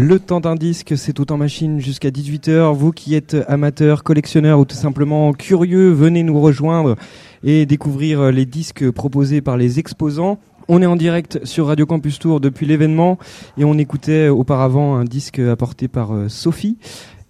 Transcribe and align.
Le 0.00 0.20
temps 0.20 0.38
d'un 0.38 0.54
disque, 0.54 0.96
c'est 0.96 1.12
tout 1.12 1.32
en 1.32 1.36
machine 1.36 1.80
jusqu'à 1.80 2.10
18h. 2.10 2.72
Vous 2.72 2.92
qui 2.92 3.16
êtes 3.16 3.36
amateur, 3.48 4.04
collectionneur 4.04 4.60
ou 4.60 4.64
tout 4.64 4.76
simplement 4.76 5.32
curieux, 5.32 5.90
venez 5.90 6.22
nous 6.22 6.40
rejoindre 6.40 6.94
et 7.42 7.66
découvrir 7.66 8.30
les 8.30 8.46
disques 8.46 8.88
proposés 8.92 9.40
par 9.40 9.56
les 9.56 9.80
exposants. 9.80 10.38
On 10.68 10.82
est 10.82 10.86
en 10.86 10.94
direct 10.94 11.44
sur 11.44 11.66
Radio 11.66 11.84
Campus 11.84 12.20
Tour 12.20 12.38
depuis 12.38 12.64
l'événement 12.64 13.18
et 13.56 13.64
on 13.64 13.76
écoutait 13.76 14.28
auparavant 14.28 14.94
un 14.94 15.04
disque 15.04 15.40
apporté 15.40 15.88
par 15.88 16.14
euh, 16.14 16.28
Sophie. 16.28 16.78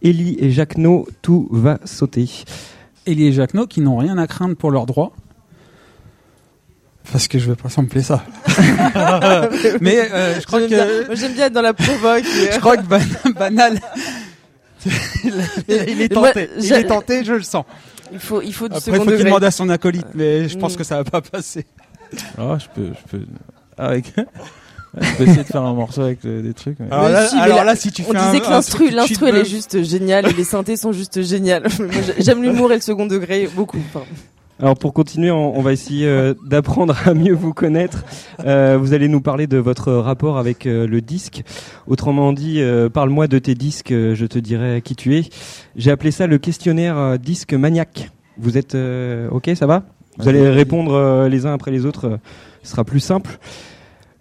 Ellie 0.02 0.36
et 0.38 0.50
Jacquenot, 0.50 1.08
tout 1.22 1.48
va 1.50 1.78
sauter. 1.86 2.28
Ellie 3.06 3.28
et 3.28 3.32
Jacquenot 3.32 3.66
qui 3.66 3.80
n'ont 3.80 3.96
rien 3.96 4.18
à 4.18 4.26
craindre 4.26 4.56
pour 4.56 4.70
leurs 4.70 4.84
droits. 4.84 5.14
Parce 7.10 7.26
que 7.26 7.38
je 7.38 7.48
veux 7.48 7.56
pas 7.56 7.70
sampler 7.70 8.02
ça. 8.02 8.22
Mais 9.80 10.10
euh, 10.12 10.40
je 10.40 10.46
crois 10.46 10.60
que 10.60 10.68
j'aime 11.14 11.32
bien 11.32 11.46
être 11.46 11.54
dans 11.54 11.62
la 11.62 11.72
provoque. 11.72 12.24
je 12.24 12.58
crois 12.58 12.76
que 12.76 12.82
Banal 13.38 13.80
il, 15.68 16.00
est 16.00 16.08
tenté. 16.08 16.48
il 16.58 16.72
est 16.72 16.84
tenté, 16.84 17.24
je 17.24 17.32
le 17.32 17.42
sens. 17.42 17.64
Il 18.12 18.18
faut 18.18 18.40
il 18.40 18.54
faut 18.54 18.66
Après, 18.66 18.80
il 18.86 18.94
faut 18.96 19.04
qu'il 19.04 19.24
demande 19.24 19.44
à 19.44 19.50
son 19.50 19.68
acolyte, 19.68 20.06
mais 20.14 20.48
je 20.48 20.56
pense 20.58 20.76
que 20.76 20.84
ça 20.84 21.02
va 21.02 21.04
pas 21.04 21.20
passer. 21.20 21.66
Ah, 22.38 22.56
je 22.58 22.66
peux 22.74 22.88
je 22.88 23.18
peux 23.18 23.24
avec 23.76 24.14
je 25.00 25.16
peux 25.16 25.24
essayer 25.24 25.42
de 25.42 25.48
faire 25.48 25.62
un 25.62 25.74
morceau 25.74 26.02
avec 26.02 26.22
des 26.22 26.54
trucs. 26.54 26.78
Alors, 26.90 27.08
là, 27.08 27.76
si, 27.76 27.92
tu 27.92 28.02
on 28.08 28.12
disait 28.12 28.40
que 28.40 28.48
l'instru, 28.48 28.90
l'instru, 28.90 29.28
elle 29.28 29.36
est 29.36 29.44
juste 29.44 29.82
géniale 29.82 30.28
et 30.28 30.32
les 30.32 30.44
synthés 30.44 30.76
sont 30.76 30.92
juste 30.92 31.22
géniales. 31.22 31.66
J'aime 32.18 32.42
l'humour 32.42 32.72
et 32.72 32.76
le 32.76 32.80
second 32.80 33.06
degré 33.06 33.48
beaucoup. 33.54 33.78
Alors 34.60 34.76
pour 34.76 34.92
continuer, 34.92 35.30
on, 35.30 35.60
va 35.62 35.72
essayer 35.72 36.08
euh, 36.08 36.34
d'apprendre 36.44 36.96
à 37.06 37.14
mieux 37.14 37.32
vous 37.32 37.54
connaître. 37.54 38.04
Euh, 38.44 38.76
vous 38.76 38.92
allez 38.92 39.06
nous 39.06 39.20
parler 39.20 39.46
de 39.46 39.56
votre 39.56 39.92
rapport 39.92 40.36
avec 40.36 40.66
euh, 40.66 40.84
le 40.84 41.00
disque. 41.00 41.44
Autrement 41.86 42.32
dit, 42.32 42.60
parle-moi 42.92 43.28
de 43.28 43.38
tes 43.38 43.54
disques, 43.54 43.90
je 43.90 44.26
te 44.26 44.38
dirai 44.38 44.82
qui 44.82 44.96
tu 44.96 45.16
es. 45.16 45.22
J'ai 45.76 45.92
appelé 45.92 46.10
ça 46.10 46.26
le 46.26 46.38
questionnaire 46.38 47.18
disque 47.18 47.54
maniaque. 47.54 48.10
Vous 48.36 48.58
êtes 48.58 48.76
ok, 49.30 49.50
ça 49.54 49.66
va 49.66 49.84
Vous 50.18 50.28
allez 50.28 50.48
répondre 50.48 51.26
les 51.28 51.46
uns 51.46 51.54
après 51.54 51.70
les 51.70 51.86
autres, 51.86 52.18
ce 52.62 52.70
sera 52.70 52.84
plus 52.84 53.00
simple. 53.00 53.38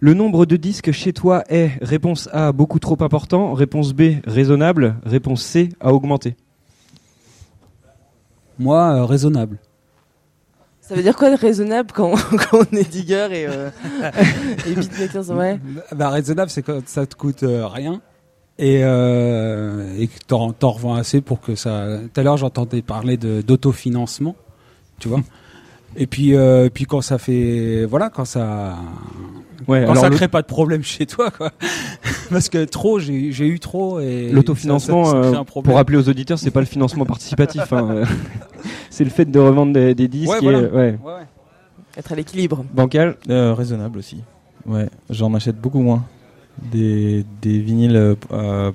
Le 0.00 0.14
nombre 0.14 0.46
de 0.46 0.56
disques 0.56 0.92
chez 0.92 1.12
toi 1.12 1.42
est 1.48 1.72
réponse 1.82 2.28
A 2.32 2.52
beaucoup 2.52 2.78
trop 2.78 2.96
important, 3.00 3.52
réponse 3.52 3.92
B 3.92 4.20
raisonnable, 4.26 4.96
réponse 5.04 5.42
C 5.42 5.70
à 5.80 5.92
augmenter. 5.92 6.36
Moi, 8.58 9.04
raisonnable. 9.04 9.58
Ça 10.88 10.94
veut 10.94 11.02
dire 11.02 11.16
quoi 11.16 11.34
raisonnable 11.36 11.92
quand, 11.92 12.14
quand 12.30 12.60
on 12.72 12.76
est 12.76 12.90
digger 12.90 13.28
et, 13.30 13.46
euh, 13.46 13.70
et 14.66 14.74
beatmaker 14.74 15.30
ouais 15.30 15.60
bah, 15.94 16.08
Raisonnable, 16.08 16.50
c'est 16.50 16.62
quand 16.62 16.80
ça 16.88 17.06
te 17.06 17.14
coûte 17.14 17.42
euh, 17.42 17.66
rien 17.66 18.00
et, 18.58 18.80
euh, 18.82 19.96
et 19.98 20.06
que 20.08 20.18
t'en, 20.26 20.52
t'en 20.52 20.70
revends 20.70 20.94
assez 20.94 21.20
pour 21.20 21.40
que 21.40 21.54
ça. 21.54 21.98
Tout 22.12 22.20
à 22.20 22.24
l'heure, 22.24 22.38
j'entendais 22.38 22.80
parler 22.82 23.16
de, 23.18 23.42
d'autofinancement, 23.42 24.34
tu 24.98 25.08
vois? 25.08 25.20
Et 25.96 26.06
puis, 26.06 26.34
euh, 26.34 26.68
puis 26.72 26.84
quand 26.84 27.00
ça 27.00 27.18
fait, 27.18 27.84
voilà, 27.84 28.10
quand 28.10 28.24
ça, 28.24 28.76
ouais, 29.66 29.84
quand 29.86 29.94
ça 29.94 30.10
crée 30.10 30.28
pas 30.28 30.42
de 30.42 30.46
problème 30.46 30.82
chez 30.82 31.06
toi, 31.06 31.30
quoi. 31.30 31.52
Parce 32.30 32.48
que 32.48 32.64
trop, 32.64 32.98
j'ai, 32.98 33.14
eu 33.14 33.58
trop 33.58 34.00
et 34.00 34.30
l'autofinancement. 34.30 35.14
Euh, 35.14 35.42
pour 35.44 35.74
rappeler 35.74 35.98
aux 35.98 36.08
auditeurs, 36.08 36.38
c'est 36.38 36.50
pas 36.50 36.60
le 36.60 36.66
financement 36.66 37.04
participatif. 37.04 37.72
Hein. 37.72 38.02
c'est 38.90 39.04
le 39.04 39.10
fait 39.10 39.24
de 39.24 39.38
revendre 39.38 39.72
des, 39.72 39.94
des 39.94 40.08
disques. 40.08 40.30
Ouais, 40.30 40.40
voilà. 40.40 40.60
ouais. 40.60 40.98
ouais. 41.02 41.26
Être 41.96 42.12
à 42.12 42.14
l'équilibre. 42.14 42.64
Bancal. 42.72 43.16
Euh, 43.28 43.54
raisonnable 43.54 43.98
aussi. 43.98 44.22
Ouais, 44.66 44.88
j'en 45.10 45.34
achète 45.34 45.56
beaucoup 45.60 45.80
moins. 45.80 46.04
Des, 46.72 47.24
des 47.40 47.58
vinyles 47.60 48.16
euh, 48.32 48.72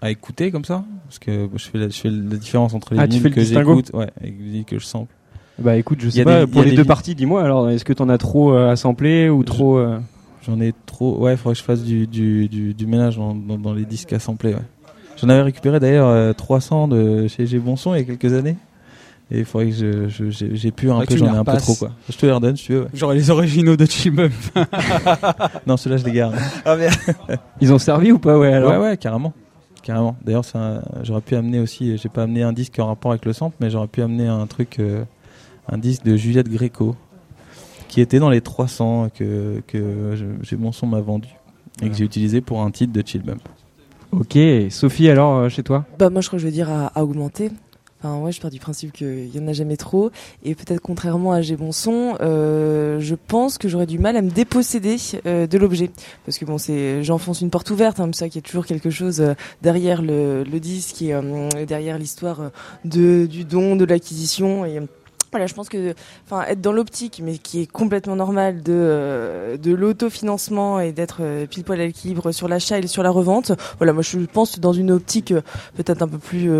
à 0.00 0.10
écouter 0.10 0.50
comme 0.50 0.64
ça, 0.64 0.84
parce 1.06 1.18
que 1.18 1.48
je 1.54 1.64
fais 1.68 1.78
la, 1.78 1.88
je 1.88 2.00
fais 2.00 2.08
la 2.08 2.36
différence 2.36 2.72
entre 2.72 2.94
les 2.94 3.00
ah, 3.00 3.06
vinyles 3.06 3.30
que 3.30 3.42
j'écoute, 3.42 3.90
ouais, 3.92 4.08
et 4.22 4.26
les 4.26 4.32
vinyles 4.32 4.64
que 4.64 4.78
je 4.78 4.86
sample. 4.86 5.12
Bah 5.58 5.76
écoute, 5.76 5.98
je 6.00 6.08
sais 6.08 6.24
pas, 6.24 6.46
pour 6.46 6.62
les 6.62 6.72
deux 6.72 6.84
parties, 6.84 7.14
dis-moi 7.14 7.44
alors, 7.44 7.68
est-ce 7.68 7.84
que 7.84 7.92
t'en 7.92 8.08
as 8.08 8.16
trop 8.16 8.54
euh, 8.54 8.70
à 8.70 8.76
sampler 8.76 9.28
ou 9.28 9.44
trop 9.44 9.78
euh 9.78 9.98
J'en 10.46 10.60
ai 10.60 10.72
trop, 10.86 11.18
ouais, 11.18 11.34
il 11.34 11.36
faudrait 11.36 11.54
que 11.54 11.60
je 11.60 11.64
fasse 11.64 11.82
du, 11.82 12.06
du, 12.06 12.48
du, 12.48 12.86
ménage 12.86 13.16
dans, 13.16 13.34
dans, 13.34 13.74
les 13.74 13.84
disques 13.84 14.12
à 14.12 14.18
sampler, 14.18 14.54
ouais. 14.54 14.62
J'en 15.20 15.28
avais 15.28 15.42
récupéré 15.42 15.80
d'ailleurs 15.80 16.34
300 16.34 16.88
euh, 16.92 17.22
de 17.22 17.28
chez 17.28 17.46
G 17.46 17.58
Bonson 17.58 17.94
il 17.94 17.98
y 17.98 18.00
a 18.00 18.04
quelques 18.04 18.32
années. 18.32 18.56
Et 19.30 19.40
il 19.40 19.44
faudrait 19.44 19.68
que 19.68 20.08
je, 20.08 20.30
j'ai 20.30 20.70
pu 20.72 20.90
un 20.90 21.04
peu, 21.04 21.16
j'en 21.16 21.34
ai 21.34 21.36
un 21.36 21.44
peu 21.44 21.56
trop 21.58 21.74
quoi. 21.74 21.90
Je 22.08 22.16
te 22.16 22.26
les 22.26 22.32
redonne 22.32 22.56
si 22.56 22.64
tu 22.64 22.72
veux. 22.72 22.82
Ouais. 22.82 22.88
J'aurais 22.94 23.14
les 23.14 23.30
originaux 23.30 23.76
de 23.76 23.84
Chibum. 23.84 24.30
non, 25.66 25.76
ceux-là 25.76 25.98
je 25.98 26.04
les 26.04 26.12
garde. 26.12 26.34
ah 26.64 26.74
merde. 26.74 26.96
Ils 27.60 27.72
ont 27.72 27.78
servi 27.78 28.10
ou 28.10 28.18
pas 28.18 28.38
ouais 28.38 28.52
alors 28.52 28.72
Ouais 28.72 28.78
ouais, 28.78 28.96
carrément. 28.96 29.34
Carrément. 29.82 30.16
D'ailleurs, 30.24 30.44
j'aurais 31.02 31.20
pu 31.20 31.36
amener 31.36 31.60
aussi, 31.60 31.96
j'ai 31.96 32.08
pas 32.08 32.22
amené 32.22 32.42
un 32.42 32.52
disque 32.52 32.78
en 32.78 32.86
rapport 32.86 33.12
avec 33.12 33.24
le 33.24 33.32
sample, 33.32 33.56
mais 33.60 33.70
j'aurais 33.70 33.88
pu 33.88 34.02
amener 34.02 34.26
un 34.26 34.46
truc 34.46 34.80
un 35.68 35.78
disque 35.78 36.02
de 36.04 36.16
Juliette 36.16 36.48
Gréco 36.48 36.96
qui 37.90 38.00
était 38.00 38.20
dans 38.20 38.30
les 38.30 38.40
300 38.40 39.08
que, 39.12 39.62
que 39.66 40.14
j'ai 40.42 40.56
mon 40.56 40.72
son 40.72 40.86
m'a 40.86 41.00
vendu 41.00 41.28
et 41.82 41.90
que 41.90 41.96
j'ai 41.96 42.04
utilisé 42.04 42.40
pour 42.40 42.62
un 42.62 42.70
titre 42.70 42.92
de 42.92 43.02
Chill 43.04 43.22
Bump. 43.22 43.42
Ok, 44.12 44.38
Sophie 44.70 45.08
alors 45.08 45.36
euh, 45.36 45.48
chez 45.48 45.62
toi? 45.62 45.84
Bah 45.98 46.08
moi 46.08 46.20
je 46.20 46.28
crois 46.28 46.38
que 46.38 46.42
je 46.42 46.46
vais 46.46 46.52
dire 46.52 46.70
à, 46.70 47.02
augmenter. 47.02 47.50
Enfin 47.98 48.18
ouais, 48.18 48.32
je 48.32 48.40
pars 48.40 48.50
du 48.50 48.60
principe 48.60 48.92
qu'il 48.92 49.34
y 49.34 49.38
en 49.40 49.46
a 49.46 49.52
jamais 49.52 49.76
trop. 49.76 50.10
Et 50.44 50.54
peut-être 50.54 50.80
contrairement 50.80 51.32
à 51.32 51.42
J'ai 51.42 51.56
bon 51.56 51.72
son, 51.72 52.16
euh, 52.20 52.98
je 53.00 53.14
pense 53.14 53.58
que 53.58 53.68
j'aurais 53.68 53.86
du 53.86 53.98
mal 53.98 54.16
à 54.16 54.22
me 54.22 54.30
déposséder 54.30 54.96
euh, 55.26 55.46
de 55.46 55.58
l'objet. 55.58 55.90
Parce 56.24 56.38
que 56.38 56.44
bon 56.44 56.58
c'est 56.58 57.02
j'enfonce 57.02 57.40
une 57.40 57.50
porte 57.50 57.70
ouverte, 57.70 57.98
hein, 57.98 58.10
ça 58.12 58.28
qu'il 58.28 58.40
y 58.40 58.44
a 58.44 58.46
toujours 58.46 58.66
quelque 58.66 58.90
chose 58.90 59.22
derrière 59.62 60.00
le, 60.00 60.44
le 60.44 60.60
disque 60.60 61.02
et 61.02 61.14
derrière 61.66 61.98
l'histoire 61.98 62.50
de 62.84 63.26
du 63.26 63.44
don, 63.44 63.74
de 63.74 63.84
l'acquisition. 63.84 64.64
Et 64.64 64.80
voilà, 65.32 65.46
je 65.46 65.54
pense 65.54 65.68
que, 65.68 65.94
enfin, 66.26 66.44
être 66.48 66.60
dans 66.60 66.72
l'optique, 66.72 67.20
mais 67.24 67.38
qui 67.38 67.60
est 67.60 67.66
complètement 67.66 68.16
normal 68.16 68.62
de 68.62 68.72
euh, 68.72 69.56
de 69.56 69.72
l'autofinancement 69.72 70.80
et 70.80 70.92
d'être 70.92 71.18
euh, 71.20 71.46
pile 71.46 71.64
poil 71.64 71.80
à 71.80 71.86
l'équilibre 71.86 72.32
sur 72.32 72.48
l'achat 72.48 72.78
et 72.78 72.86
sur 72.86 73.02
la 73.02 73.10
revente. 73.10 73.52
Voilà, 73.78 73.92
moi 73.92 74.02
je 74.02 74.18
pense 74.18 74.58
dans 74.58 74.72
une 74.72 74.90
optique 74.90 75.32
euh, 75.32 75.42
peut-être 75.76 76.02
un 76.02 76.08
peu 76.08 76.18
plus 76.18 76.50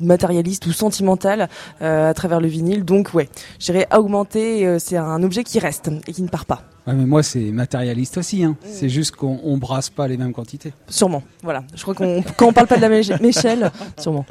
matérialiste 0.00 0.66
ou 0.66 0.72
sentimentale 0.72 1.48
à 1.80 2.12
travers 2.14 2.40
le 2.40 2.48
vinyle. 2.48 2.84
Donc 2.84 3.14
ouais, 3.14 3.28
j'irai 3.58 3.86
augmenter. 3.94 4.78
c'est 4.78 4.96
un 4.96 5.22
objet 5.22 5.44
qui 5.44 5.58
reste 5.58 5.90
et 6.06 6.12
qui 6.12 6.22
ne 6.22 6.28
part 6.28 6.46
pas. 6.46 6.62
Ouais, 6.88 6.94
mais 6.94 7.04
moi 7.04 7.22
c'est 7.22 7.52
matérialiste 7.52 8.16
aussi. 8.16 8.42
Hein. 8.42 8.56
C'est 8.64 8.88
juste 8.88 9.14
qu'on 9.14 9.38
on 9.44 9.58
brasse 9.58 9.90
pas 9.90 10.08
les 10.08 10.16
mêmes 10.16 10.32
quantités. 10.32 10.72
Sûrement. 10.88 11.22
Voilà. 11.42 11.64
Je 11.74 11.82
crois 11.82 11.94
qu'on 11.94 12.22
quand 12.36 12.46
on 12.48 12.52
parle 12.54 12.66
pas 12.66 12.76
de 12.76 12.80
la 12.80 12.88
méchelle, 12.88 13.70
sûrement. 13.98 14.24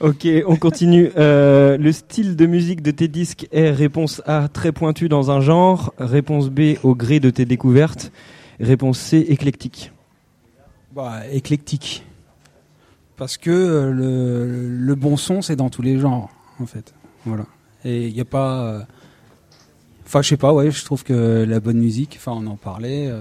Ok, 0.00 0.26
on 0.46 0.56
continue. 0.56 1.10
Euh, 1.18 1.76
le 1.76 1.92
style 1.92 2.34
de 2.34 2.46
musique 2.46 2.80
de 2.80 2.92
tes 2.92 3.08
disques 3.08 3.46
est 3.52 3.70
réponse 3.70 4.22
A, 4.24 4.48
très 4.48 4.72
pointu 4.72 5.10
dans 5.10 5.30
un 5.30 5.42
genre. 5.42 5.92
Réponse 5.98 6.48
B, 6.48 6.76
au 6.82 6.94
gré 6.94 7.20
de 7.20 7.28
tes 7.28 7.44
découvertes. 7.44 8.10
Réponse 8.58 8.98
C, 8.98 9.18
éclectique. 9.28 9.92
Bah, 10.96 11.20
éclectique. 11.30 12.06
Parce 13.18 13.36
que 13.36 13.50
euh, 13.50 13.92
le, 13.92 14.68
le 14.78 14.94
bon 14.94 15.18
son, 15.18 15.42
c'est 15.42 15.56
dans 15.56 15.68
tous 15.68 15.82
les 15.82 15.98
genres, 15.98 16.30
en 16.58 16.64
fait. 16.64 16.94
Voilà. 17.26 17.44
Et 17.84 18.06
il 18.06 18.14
n'y 18.14 18.20
a 18.22 18.24
pas. 18.24 18.62
Euh, 18.62 18.80
enfin, 20.08 20.22
je 20.22 20.28
sais 20.30 20.36
pas, 20.36 20.52
ouais, 20.52 20.70
je 20.70 20.84
trouve 20.84 21.04
que 21.04 21.44
la 21.48 21.60
bonne 21.60 21.78
musique, 21.78 22.16
enfin, 22.18 22.32
on 22.34 22.46
en 22.46 22.56
parlait. 22.56 23.12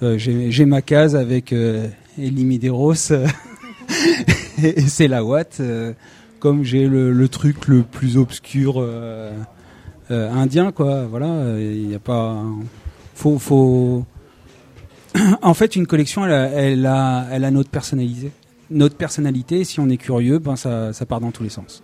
J'ai 0.00 0.64
ma 0.64 0.80
case 0.80 1.14
avec 1.16 1.52
Elie 1.52 2.44
Medeiros. 2.44 3.12
et, 4.62 4.80
c'est 4.82 5.08
la 5.08 5.24
Watt. 5.24 5.58
Euh, 5.60 5.92
comme 6.40 6.62
j'ai 6.62 6.86
le, 6.86 7.28
truc 7.28 7.66
le 7.66 7.82
plus 7.82 8.16
obscur 8.16 8.74
euh, 8.76 9.32
euh, 10.10 10.32
indien, 10.32 10.72
quoi. 10.72 11.04
Voilà, 11.06 11.58
il 11.58 11.88
n'y 11.88 11.94
a 11.94 11.98
pas. 11.98 12.44
Faut, 13.14 13.38
faut. 13.38 14.04
en 15.42 15.54
fait, 15.54 15.74
une 15.74 15.86
collection, 15.86 16.24
elle 16.24 16.32
a, 16.32 16.48
elle 16.50 16.86
a, 16.86 17.26
elle 17.32 17.44
a 17.44 17.50
notre 17.50 17.70
personnalité. 17.70 18.30
Notre 18.70 18.96
personnalité, 18.96 19.64
si 19.64 19.80
on 19.80 19.88
est 19.88 19.96
curieux, 19.96 20.38
ben 20.38 20.54
ça, 20.54 20.92
ça 20.92 21.06
part 21.06 21.20
dans 21.20 21.30
tous 21.30 21.42
les 21.42 21.48
sens. 21.48 21.82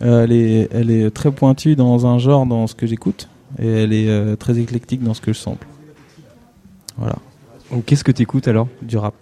Elle, 0.00 0.32
est, 0.32 0.68
elle 0.72 0.90
est 0.90 1.10
très 1.10 1.30
pointue 1.30 1.76
dans 1.76 2.06
un 2.06 2.18
genre, 2.18 2.46
dans 2.46 2.66
ce 2.66 2.74
que 2.74 2.86
j'écoute, 2.86 3.28
et 3.58 3.66
elle 3.66 3.92
est 3.92 4.36
très 4.36 4.58
éclectique 4.58 5.02
dans 5.02 5.14
ce 5.14 5.20
que 5.20 5.32
je 5.32 5.38
sample. 5.38 5.66
Voilà. 6.96 7.16
Qu'est-ce 7.86 8.04
que 8.04 8.12
tu 8.12 8.22
écoutes 8.22 8.48
alors 8.48 8.68
Du 8.82 8.96
rap? 8.96 9.14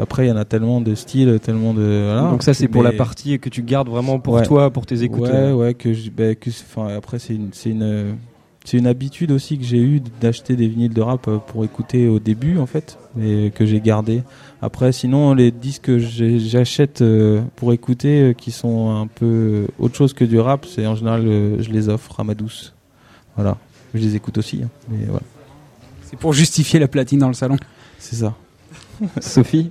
Après 0.00 0.26
il 0.26 0.28
y 0.28 0.32
en 0.32 0.36
a 0.36 0.44
tellement 0.44 0.80
de 0.80 0.94
styles, 0.94 1.38
tellement 1.40 1.74
de 1.74 2.30
Donc 2.30 2.42
ça 2.42 2.54
c'est 2.54 2.68
pour 2.68 2.82
la 2.82 2.92
partie 2.92 3.38
que 3.38 3.48
tu 3.48 3.62
gardes 3.62 3.88
vraiment 3.88 4.18
pour 4.18 4.40
toi, 4.42 4.70
pour 4.70 4.86
tes 4.86 5.02
écouteurs. 5.02 5.56
Ouais, 5.56 5.66
ouais 5.66 5.74
que 5.74 5.90
bah, 6.10 6.38
enfin 6.70 6.96
après 6.96 7.18
c'est 7.18 7.34
une 7.34 7.50
c'est 7.52 7.70
une 7.70 8.16
c'est 8.66 8.78
une 8.78 8.88
habitude 8.88 9.30
aussi 9.30 9.58
que 9.58 9.64
j'ai 9.64 9.78
eu 9.78 10.02
d'acheter 10.20 10.56
des 10.56 10.66
vinyles 10.66 10.92
de 10.92 11.00
rap 11.00 11.28
euh, 11.28 11.38
pour 11.38 11.64
écouter 11.64 12.08
au 12.08 12.18
début 12.18 12.58
en 12.58 12.66
fait, 12.66 12.98
et 13.20 13.52
que 13.54 13.64
j'ai 13.64 13.80
gardé. 13.80 14.24
Après 14.60 14.90
sinon 14.90 15.34
les 15.34 15.52
disques 15.52 15.82
que 15.82 15.98
j'achète 16.00 17.00
euh, 17.00 17.42
pour 17.54 17.72
écouter 17.72 18.22
euh, 18.22 18.32
qui 18.32 18.50
sont 18.50 18.90
un 18.90 19.06
peu 19.06 19.68
autre 19.78 19.94
chose 19.94 20.14
que 20.14 20.24
du 20.24 20.40
rap, 20.40 20.66
c'est 20.66 20.84
en 20.84 20.96
général 20.96 21.22
je 21.22 21.70
les 21.70 21.88
offre 21.88 22.18
à 22.18 22.24
ma 22.24 22.34
douce. 22.34 22.74
Voilà, 23.36 23.56
je 23.94 24.00
les 24.00 24.16
écoute 24.16 24.36
aussi. 24.36 24.62
Hein, 24.64 24.68
mais 24.90 25.04
voilà. 25.04 25.22
C'est 26.02 26.18
pour 26.18 26.32
justifier 26.32 26.80
la 26.80 26.88
platine 26.88 27.20
dans 27.20 27.28
le 27.28 27.34
salon. 27.34 27.56
C'est 28.00 28.16
ça. 28.16 28.34
Sophie? 29.20 29.70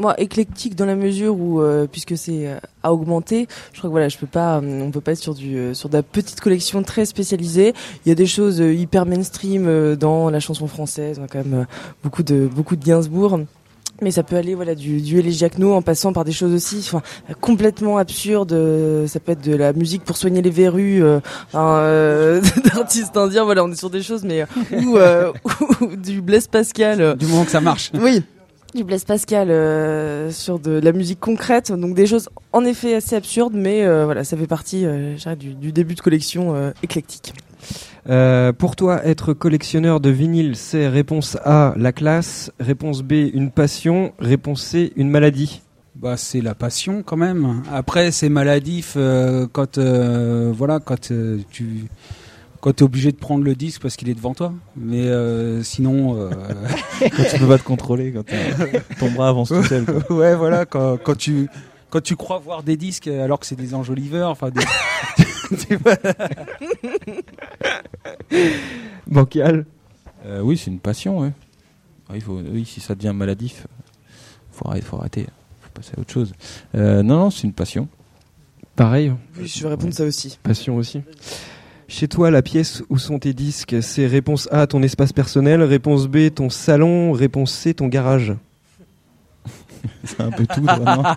Moi 0.00 0.18
éclectique 0.18 0.74
dans 0.74 0.86
la 0.86 0.96
mesure 0.96 1.38
où 1.38 1.60
euh, 1.60 1.86
puisque 1.90 2.16
c'est 2.16 2.48
euh, 2.48 2.58
à 2.82 2.92
augmenter 2.92 3.46
je 3.72 3.78
crois 3.78 3.88
que 3.88 3.92
voilà 3.92 4.08
je 4.08 4.18
peux 4.18 4.26
pas 4.26 4.58
euh, 4.58 4.82
on 4.82 4.90
peut 4.90 5.00
pas 5.00 5.12
être 5.12 5.18
sur 5.18 5.34
du 5.34 5.74
sur 5.74 5.88
de 5.88 5.96
la 5.96 6.02
petite 6.02 6.40
collection 6.40 6.82
très 6.82 7.04
spécialisée. 7.04 7.74
Il 8.04 8.08
y 8.08 8.12
a 8.12 8.14
des 8.14 8.26
choses 8.26 8.58
hyper 8.58 9.06
mainstream 9.06 9.94
dans 9.96 10.30
la 10.30 10.40
chanson 10.40 10.66
française. 10.66 11.18
On 11.20 11.24
a 11.24 11.28
quand 11.28 11.44
même 11.44 11.66
beaucoup 12.02 12.22
de 12.22 12.48
beaucoup 12.52 12.76
de 12.76 12.84
Gainsbourg. 12.84 13.40
Mais 14.02 14.10
ça 14.10 14.22
peut 14.22 14.36
aller 14.36 14.54
voilà 14.54 14.74
du 14.74 15.00
du 15.02 15.18
Elie 15.18 15.32
Jacquenot 15.32 15.74
en 15.74 15.82
passant 15.82 16.12
par 16.12 16.24
des 16.24 16.32
choses 16.32 16.54
aussi 16.54 16.78
enfin 16.78 17.02
complètement 17.40 17.98
absurdes. 17.98 18.52
Euh, 18.52 19.06
ça 19.06 19.20
peut 19.20 19.32
être 19.32 19.44
de 19.44 19.54
la 19.54 19.72
musique 19.72 20.04
pour 20.04 20.16
soigner 20.16 20.40
les 20.40 20.50
verrues 20.50 21.02
euh, 21.04 21.20
euh, 21.54 22.40
d'artistes 22.64 23.16
indiens 23.16 23.44
voilà 23.44 23.62
on 23.62 23.70
est 23.70 23.78
sur 23.78 23.90
des 23.90 24.02
choses 24.02 24.24
mais 24.24 24.46
ou, 24.72 24.96
ou 25.80 25.96
du 25.96 26.22
Blaise 26.22 26.48
Pascal. 26.48 27.16
Du 27.16 27.26
moment 27.26 27.44
que 27.44 27.50
ça 27.50 27.60
marche. 27.60 27.92
oui. 27.94 28.22
Du 28.74 28.84
Blaise 28.84 29.04
Pascal 29.04 29.50
euh, 29.50 30.30
sur 30.30 30.60
de 30.60 30.70
la 30.70 30.92
musique 30.92 31.18
concrète, 31.18 31.72
donc 31.72 31.94
des 31.94 32.06
choses 32.06 32.28
en 32.52 32.64
effet 32.64 32.94
assez 32.94 33.16
absurdes, 33.16 33.54
mais 33.54 33.84
euh, 33.84 34.04
voilà, 34.04 34.22
ça 34.22 34.36
fait 34.36 34.46
partie 34.46 34.86
euh, 34.86 35.16
du, 35.36 35.54
du 35.54 35.72
début 35.72 35.96
de 35.96 36.00
collection 36.00 36.54
euh, 36.54 36.70
éclectique. 36.82 37.34
Euh, 38.08 38.52
pour 38.52 38.76
toi, 38.76 39.04
être 39.04 39.32
collectionneur 39.32 39.98
de 40.00 40.10
vinyle, 40.10 40.54
c'est 40.54 40.86
réponse 40.88 41.36
A, 41.44 41.74
la 41.76 41.92
classe, 41.92 42.52
réponse 42.60 43.02
B, 43.02 43.12
une 43.34 43.50
passion, 43.50 44.12
réponse 44.20 44.62
C, 44.62 44.92
une 44.96 45.10
maladie. 45.10 45.62
Bah, 45.96 46.16
c'est 46.16 46.40
la 46.40 46.54
passion 46.54 47.02
quand 47.04 47.16
même. 47.16 47.62
Après, 47.70 48.12
c'est 48.12 48.28
maladif 48.28 48.94
euh, 48.96 49.46
quand 49.52 49.76
euh, 49.78 50.52
voilà, 50.56 50.78
quand 50.78 51.10
euh, 51.10 51.38
tu 51.50 51.88
quand 52.60 52.72
t'es 52.74 52.82
obligé 52.82 53.10
de 53.12 53.16
prendre 53.16 53.42
le 53.44 53.54
disque 53.54 53.80
parce 53.82 53.96
qu'il 53.96 54.08
est 54.08 54.14
devant 54.14 54.34
toi. 54.34 54.52
Mais 54.76 55.02
euh, 55.06 55.62
sinon, 55.62 56.16
euh, 56.20 56.30
Quand 57.00 57.24
tu 57.30 57.38
peux 57.38 57.48
pas 57.48 57.58
te 57.58 57.62
contrôler, 57.64 58.12
quand 58.12 58.24
ton 58.98 59.10
bras 59.12 59.28
avance 59.28 59.48
tout 59.48 59.62
seul. 59.64 59.84
quoi. 59.84 60.10
ouais, 60.16 60.34
voilà, 60.36 60.66
quand, 60.66 60.98
quand 60.98 61.16
tu 61.16 61.48
quand 61.88 62.00
tu 62.02 62.14
crois 62.14 62.38
voir 62.38 62.62
des 62.62 62.76
disques 62.76 63.08
alors 63.08 63.40
que 63.40 63.46
c'est 63.46 63.56
des 63.56 63.74
enjoliveurs, 63.74 64.30
enfin 64.30 64.50
des, 64.50 64.60
tu 65.68 65.76
vois. 65.76 65.96
Bancal. 69.06 69.66
Euh, 70.26 70.40
oui, 70.40 70.56
c'est 70.56 70.70
une 70.70 70.78
passion, 70.78 71.18
ouais. 71.20 71.32
Ah, 72.08 72.12
il 72.14 72.20
faut, 72.22 72.38
oui, 72.38 72.64
si 72.64 72.80
ça 72.80 72.94
devient 72.94 73.12
maladif, 73.14 73.66
faut 74.52 74.68
arrêter, 74.68 74.84
faut 74.86 74.96
arrêter, 74.98 75.26
faut 75.62 75.70
passer 75.74 75.92
à 75.96 76.00
autre 76.00 76.12
chose. 76.12 76.32
Euh, 76.74 77.02
non, 77.02 77.16
non, 77.18 77.30
c'est 77.30 77.44
une 77.44 77.52
passion. 77.52 77.88
Pareil, 78.76 79.12
Oui, 79.38 79.46
je 79.48 79.62
vais 79.62 79.68
répondre 79.70 79.92
ça 79.94 80.04
aussi. 80.04 80.38
passion 80.42 80.76
aussi. 80.76 81.00
Chez 81.92 82.06
toi, 82.06 82.30
la 82.30 82.40
pièce 82.40 82.84
où 82.88 82.98
sont 82.98 83.18
tes 83.18 83.32
disques, 83.34 83.82
c'est 83.82 84.06
réponse 84.06 84.48
A, 84.52 84.68
ton 84.68 84.80
espace 84.80 85.12
personnel, 85.12 85.60
réponse 85.64 86.06
B, 86.06 86.32
ton 86.32 86.48
salon, 86.48 87.10
réponse 87.10 87.52
C, 87.52 87.74
ton 87.74 87.88
garage. 87.88 88.32
C'est 90.04 90.20
un 90.20 90.30
peu 90.30 90.46
tout, 90.46 90.62
vraiment. 90.62 91.02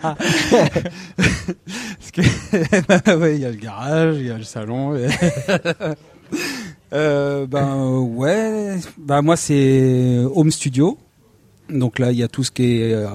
Parce 1.16 2.12
que 2.12 2.22
ouais, 3.20 3.36
il 3.36 3.42
y 3.42 3.46
a 3.46 3.50
le 3.52 3.56
garage, 3.58 4.16
il 4.18 4.26
y 4.26 4.32
a 4.32 4.38
le 4.38 4.44
salon. 4.44 4.96
et- 4.96 5.10
euh, 6.94 7.46
ben 7.46 8.00
ouais, 8.00 8.78
bah 8.98 9.22
moi 9.22 9.36
c'est 9.36 10.24
home 10.34 10.50
studio. 10.52 10.98
Donc 11.70 12.00
là 12.00 12.12
il 12.12 12.18
y 12.18 12.24
a 12.24 12.28
tout 12.28 12.44
ce 12.44 12.52
qui 12.52 12.82
est 12.82 12.94
euh, 12.94 13.08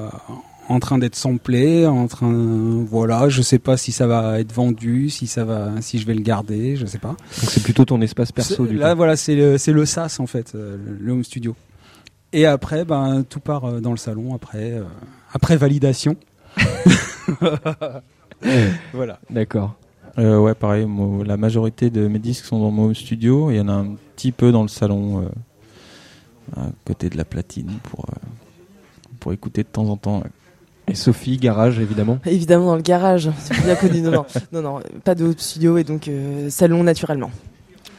en 0.69 0.79
train 0.81 0.99
d'être 0.99 1.17
samplé, 1.17 1.87
en 1.87 2.07
train 2.09 2.85
voilà, 2.89 3.29
je 3.29 3.43
sais 3.43 3.59
pas 3.59 3.77
si 3.77 3.91
ça 3.91 4.07
va 4.07 4.39
être 4.41 4.53
vendu, 4.53 5.09
si 5.11 5.27
ça 5.27 5.45
va 5.45 5.73
si 5.81 5.99
je 5.99 6.07
vais 6.07 6.15
le 6.15 6.23
garder, 6.23 6.77
je 6.77 6.87
sais 6.87 6.99
pas. 6.99 7.17
Donc 7.41 7.51
c'est 7.51 7.63
plutôt 7.63 7.85
ton 7.85 8.01
espace 8.01 8.33
perso 8.33 8.65
C'est- 8.67 8.73
du 8.73 8.79
Là 8.79 8.93
coup. 8.93 8.99
voilà, 8.99 9.17
c'est 9.17 9.35
le 9.35 9.59
c'est 9.59 9.73
le 9.73 9.85
sas 9.87 10.21
en 10.21 10.27
fait, 10.27 10.53
euh, 10.55 10.77
le, 11.01 11.13
home 11.13 11.25
studio. 11.25 11.57
Et 12.33 12.45
après 12.47 12.85
ben 12.85 13.25
tout 13.29 13.41
part 13.41 13.65
euh, 13.65 13.81
dans 13.81 13.91
le 13.93 13.97
salon 13.97 14.35
après 14.35 14.73
euh, 14.75 14.85
après 15.33 15.57
validation. 15.57 16.17
voilà. 18.93 19.19
D'accord. 19.31 19.75
Euh, 20.19 20.39
ouais, 20.39 20.55
pareil, 20.55 20.87
moi, 20.87 21.25
la 21.25 21.37
majorité 21.37 21.91
de 21.91 22.09
mes 22.09 22.19
disques 22.19 22.45
sont 22.45 22.59
dans 22.59 22.71
mon 22.71 22.87
home 22.87 22.95
studio. 22.95 23.51
Il 23.51 23.57
y 23.57 23.61
en 23.61 23.69
a 23.69 23.73
un 23.73 23.95
petit 24.17 24.33
peu 24.33 24.51
dans 24.51 24.63
le 24.63 24.69
salon, 24.69 25.23
euh, 25.23 25.29
à 26.61 26.67
côté 26.85 27.09
de 27.09 27.17
la 27.17 27.25
platine, 27.25 27.71
pour, 27.85 28.07
euh, 28.11 28.15
pour 29.21 29.33
écouter 29.33 29.63
de 29.63 29.69
temps 29.69 29.89
en 29.89 29.97
temps. 29.97 30.23
Et 30.89 30.95
Sophie, 30.95 31.37
garage 31.37 31.79
évidemment. 31.79 32.19
Évidemment 32.27 32.67
dans 32.67 32.77
le 32.77 32.83
garage, 32.83 33.31
c'est 33.39 33.63
bien 33.65 33.75
connu. 33.77 34.01
Non, 34.01 34.11
non, 34.11 34.25
non, 34.53 34.63
non, 34.63 34.81
pas 35.05 35.15
de 35.15 35.33
studio 35.37 35.77
et 35.79 35.85
donc 35.85 36.09
euh, 36.09 36.49
salon 36.51 36.83
naturellement. 36.83 37.31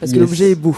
Parce 0.00 0.12
que 0.12 0.18
l'objet 0.18 0.50
est 0.52 0.54
beau. 0.56 0.76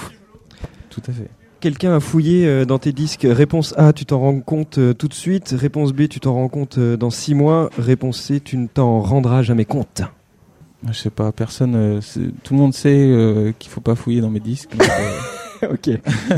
Tout 0.91 1.03
à 1.09 1.13
fait. 1.13 1.29
Quelqu'un 1.61 1.95
a 1.95 2.01
fouillé 2.01 2.45
euh, 2.47 2.65
dans 2.65 2.79
tes 2.79 2.93
disques. 2.93 3.25
Réponse 3.29 3.73
A, 3.79 3.93
tu 3.93 4.05
t'en 4.05 4.19
rends 4.19 4.41
compte 4.41 4.79
euh, 4.79 4.93
tout 4.95 5.07
de 5.07 5.15
suite. 5.15 5.55
Réponse 5.57 5.93
B, 5.93 6.09
tu 6.09 6.19
t'en 6.19 6.35
rends 6.35 6.49
compte 6.49 6.77
euh, 6.79 6.97
dans 6.97 7.11
six 7.11 7.35
mois. 7.35 7.71
Réponse 7.79 8.21
C, 8.21 8.41
tu 8.41 8.57
ne 8.57 8.67
t'en 8.67 9.01
rendras 9.01 9.43
jamais 9.43 9.65
compte. 9.65 10.03
Je 10.89 10.93
sais 10.93 11.11
pas, 11.11 11.31
personne, 11.31 11.77
euh, 11.77 12.01
tout 12.43 12.55
le 12.55 12.59
monde 12.61 12.75
sait 12.75 12.91
euh, 12.93 13.53
qu'il 13.61 13.71
faut 13.71 13.81
pas 13.81 13.95
fouiller 13.95 14.21
dans 14.21 14.31
mes 14.31 14.41
disques. 14.41 14.75
euh, 15.63 15.69
ok. 15.73 15.91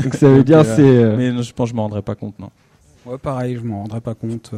Donc 0.03 0.13
ça 0.13 0.29
veut 0.31 0.43
dire 0.43 0.63
c'est. 0.63 0.81
euh, 0.83 1.17
mais 1.17 1.31
non, 1.31 1.41
je 1.41 1.51
pense 1.53 1.69
que 1.69 1.71
je 1.71 1.75
m'en 1.75 1.81
rendrai 1.83 2.03
pas 2.03 2.13
compte, 2.13 2.37
non. 2.37 2.51
Ouais, 3.07 3.17
pareil, 3.17 3.55
je 3.59 3.61
m'en 3.65 3.79
rendrais 3.81 4.01
pas 4.01 4.13
compte. 4.13 4.51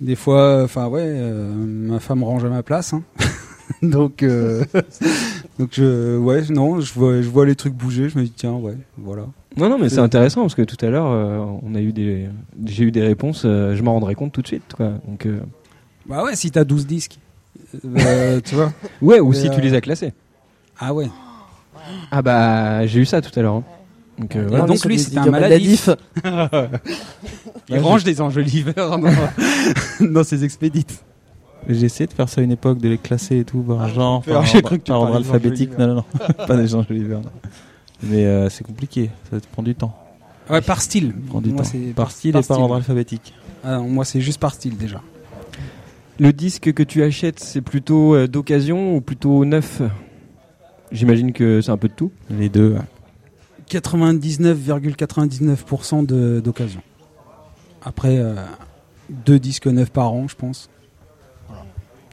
Des 0.00 0.16
fois, 0.16 0.62
enfin 0.64 0.86
ouais, 0.88 1.02
euh, 1.04 1.52
ma 1.54 2.00
femme 2.00 2.22
range 2.24 2.44
à 2.44 2.48
ma 2.48 2.62
place, 2.62 2.94
hein. 2.94 3.02
donc 3.82 4.22
euh, 4.22 4.64
donc 5.58 5.68
je 5.72 6.16
ouais 6.16 6.42
non, 6.48 6.80
je 6.80 6.92
vois 6.94 7.20
je 7.20 7.28
vois 7.28 7.44
les 7.44 7.54
trucs 7.54 7.74
bouger, 7.74 8.08
je 8.08 8.18
me 8.18 8.24
dis 8.24 8.32
tiens 8.34 8.54
ouais, 8.54 8.76
voilà. 8.96 9.24
Non, 9.56 9.68
non, 9.68 9.78
mais 9.78 9.88
c'est 9.88 9.98
intéressant 9.98 10.42
parce 10.42 10.54
que 10.54 10.62
tout 10.62 10.76
à 10.84 10.88
l'heure, 10.90 11.08
euh, 11.10 11.44
on 11.62 11.74
a 11.74 11.80
eu 11.80 11.92
des, 11.92 12.28
j'ai 12.66 12.84
eu 12.84 12.92
des 12.92 13.02
réponses. 13.02 13.42
euh, 13.44 13.74
je 13.74 13.82
m'en 13.82 13.92
rendrai 13.94 14.14
compte 14.14 14.32
tout 14.32 14.42
de 14.42 14.46
suite, 14.46 14.62
quoi. 14.76 14.92
Donc, 15.08 15.26
euh, 15.26 15.40
Bah 16.06 16.22
ouais, 16.22 16.36
si 16.36 16.52
t'as 16.52 16.62
12 16.64 16.86
disques, 16.86 17.18
euh, 17.84 18.40
tu 18.44 18.54
vois. 18.54 18.72
ouais, 19.02 19.18
ou 19.18 19.30
Mais, 19.30 19.36
si 19.36 19.50
tu 19.50 19.60
les 19.60 19.74
as 19.74 19.80
classés. 19.80 20.12
Ah 20.78 20.94
ouais. 20.94 21.08
Ah 22.12 22.22
bah, 22.22 22.86
j'ai 22.86 23.00
eu 23.00 23.04
ça 23.04 23.20
tout 23.20 23.36
à 23.38 23.42
l'heure. 23.42 23.56
hein. 23.56 23.64
Donc, 24.20 24.36
euh, 24.36 24.46
voilà. 24.48 24.64
donc 24.66 24.84
lui, 24.84 24.96
des 24.96 25.02
c'était 25.02 25.18
un 25.18 25.30
maladif. 25.30 25.88
Il 27.68 27.78
range 27.78 28.04
des 28.04 28.20
enjoliveurs 28.20 28.98
dans, 28.98 29.10
dans 30.00 30.24
ses 30.24 30.44
expédites. 30.44 31.02
J'ai 31.68 31.86
essayé 31.86 32.06
de 32.06 32.12
faire 32.12 32.28
ça 32.28 32.40
à 32.40 32.44
une 32.44 32.52
époque, 32.52 32.78
de 32.78 32.88
les 32.88 32.98
classer 32.98 33.38
et 33.38 33.44
tout, 33.44 33.60
par 33.62 33.88
genre, 33.88 34.22
Alors, 34.26 34.40
par, 34.42 34.46
j'ai 34.46 34.62
cru 34.62 34.78
que 34.78 34.84
tu 34.84 34.90
par 34.92 35.02
ordre 35.02 35.16
alphabétique. 35.16 35.76
Non, 35.78 35.86
non, 35.88 35.94
non, 35.96 36.04
pas 36.46 36.56
des 36.56 36.66
gens 36.66 36.82
Jolivers, 36.82 37.20
non. 37.20 37.30
Mais 38.02 38.24
euh, 38.24 38.48
c'est 38.48 38.64
compliqué, 38.64 39.10
ça 39.30 39.38
te 39.40 39.46
prend 39.46 39.62
du 39.62 39.74
temps. 39.74 39.94
Ouais, 40.48 40.62
par 40.62 40.80
style. 40.80 41.08
Ça 41.08 41.28
prend 41.28 41.40
du 41.40 41.50
Moi, 41.50 41.58
temps. 41.62 41.68
c'est 41.70 41.78
Par 41.94 42.10
style 42.10 42.30
et 42.30 42.32
par 42.32 42.44
style. 42.44 42.56
ordre 42.56 42.74
alphabétique. 42.76 43.34
Ah 43.62 43.76
non, 43.76 43.88
moi, 43.88 44.04
c'est 44.04 44.20
juste 44.22 44.40
par 44.40 44.54
style 44.54 44.76
déjà. 44.76 45.00
Le 46.18 46.32
disque 46.32 46.72
que 46.72 46.82
tu 46.82 47.02
achètes, 47.02 47.40
c'est 47.40 47.60
plutôt 47.60 48.14
euh, 48.14 48.26
d'occasion 48.26 48.96
ou 48.96 49.00
plutôt 49.00 49.44
neuf? 49.44 49.80
J'imagine 50.92 51.32
que 51.32 51.60
c'est 51.60 51.70
un 51.70 51.76
peu 51.76 51.88
de 51.88 51.94
tout. 51.94 52.10
Les 52.30 52.48
deux. 52.48 52.72
ouais. 52.72 52.80
99,99% 53.70 56.04
de- 56.06 56.40
d'occasion. 56.44 56.82
Après, 57.82 58.18
euh, 58.18 58.34
deux 59.08 59.38
disques 59.38 59.66
neufs 59.66 59.90
par 59.90 60.12
an, 60.12 60.28
je 60.28 60.36
pense. 60.36 60.68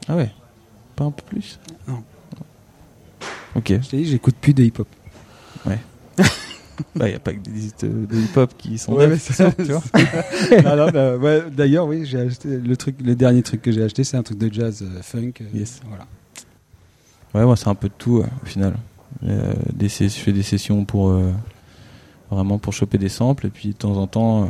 Ah 0.08 0.16
ouais 0.16 0.30
Pas 0.96 1.04
un 1.04 1.10
peu 1.10 1.22
plus? 1.26 1.58
Non. 1.86 2.02
Ok. 3.54 3.68
Je 3.82 3.88
t'ai 3.88 3.98
dit, 3.98 4.06
j'écoute 4.06 4.36
plus 4.40 4.54
de 4.54 4.64
hip-hop. 4.64 4.88
Bah, 6.94 7.08
y 7.08 7.14
a 7.14 7.18
pas 7.18 7.32
que 7.32 7.40
des 7.40 7.50
disques 7.50 7.80
de, 7.84 8.06
de 8.06 8.16
hip-hop 8.16 8.52
qui 8.56 8.78
sont 8.78 8.92
Ouais, 8.94 9.18
ça, 9.18 9.50
tu 9.50 9.64
vois. 9.64 9.82
Bah, 10.92 11.16
ouais, 11.16 11.42
D'ailleurs, 11.50 11.86
oui, 11.86 12.06
j'ai 12.06 12.20
acheté 12.20 12.56
le 12.56 12.76
truc, 12.76 12.94
le 13.02 13.16
dernier 13.16 13.42
truc 13.42 13.62
que 13.62 13.72
j'ai 13.72 13.82
acheté, 13.82 14.04
c'est 14.04 14.16
un 14.16 14.22
truc 14.22 14.38
de 14.38 14.48
jazz 14.52 14.84
euh, 14.84 15.02
funk. 15.02 15.32
euh, 15.40 15.44
Yes. 15.52 15.80
Voilà. 15.88 16.06
Ouais, 17.34 17.44
moi, 17.44 17.56
c'est 17.56 17.66
un 17.66 17.74
peu 17.74 17.88
de 17.88 17.94
tout, 17.98 18.18
ouais, 18.18 18.28
au 18.42 18.46
final. 18.46 18.76
Euh, 19.26 19.54
des 19.72 19.88
je 19.88 20.08
fais 20.08 20.32
des 20.32 20.42
sessions 20.44 20.84
pour 20.84 21.08
euh, 21.10 21.32
vraiment 22.30 22.58
pour 22.58 22.72
choper 22.72 22.98
des 22.98 23.08
samples, 23.08 23.46
et 23.46 23.50
puis 23.50 23.70
de 23.70 23.74
temps 23.74 23.96
en 23.96 24.06
temps. 24.06 24.42
euh, 24.44 24.46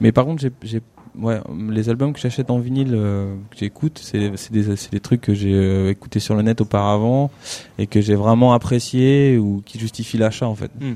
Mais 0.00 0.12
par 0.12 0.24
contre, 0.26 0.44
j'ai, 0.62 0.80
ouais, 1.18 1.40
les 1.70 1.88
albums 1.88 2.12
que 2.12 2.20
j'achète 2.20 2.50
en 2.50 2.58
vinyle, 2.60 2.92
euh, 2.94 3.34
que 3.50 3.56
j'écoute, 3.58 3.98
c'est, 4.02 4.30
des, 4.52 4.62
des 4.92 5.00
trucs 5.00 5.20
que 5.22 5.34
j'ai 5.34 5.52
euh, 5.54 5.90
écoutés 5.90 6.20
sur 6.20 6.34
le 6.36 6.42
net 6.42 6.60
auparavant 6.60 7.30
et 7.78 7.86
que 7.88 8.00
j'ai 8.00 8.14
vraiment 8.14 8.52
apprécié 8.52 9.38
ou 9.38 9.60
qui 9.64 9.78
justifient 9.80 10.18
l'achat, 10.18 10.46
en 10.46 10.54
fait. 10.54 10.70
Hmm. 10.80 10.94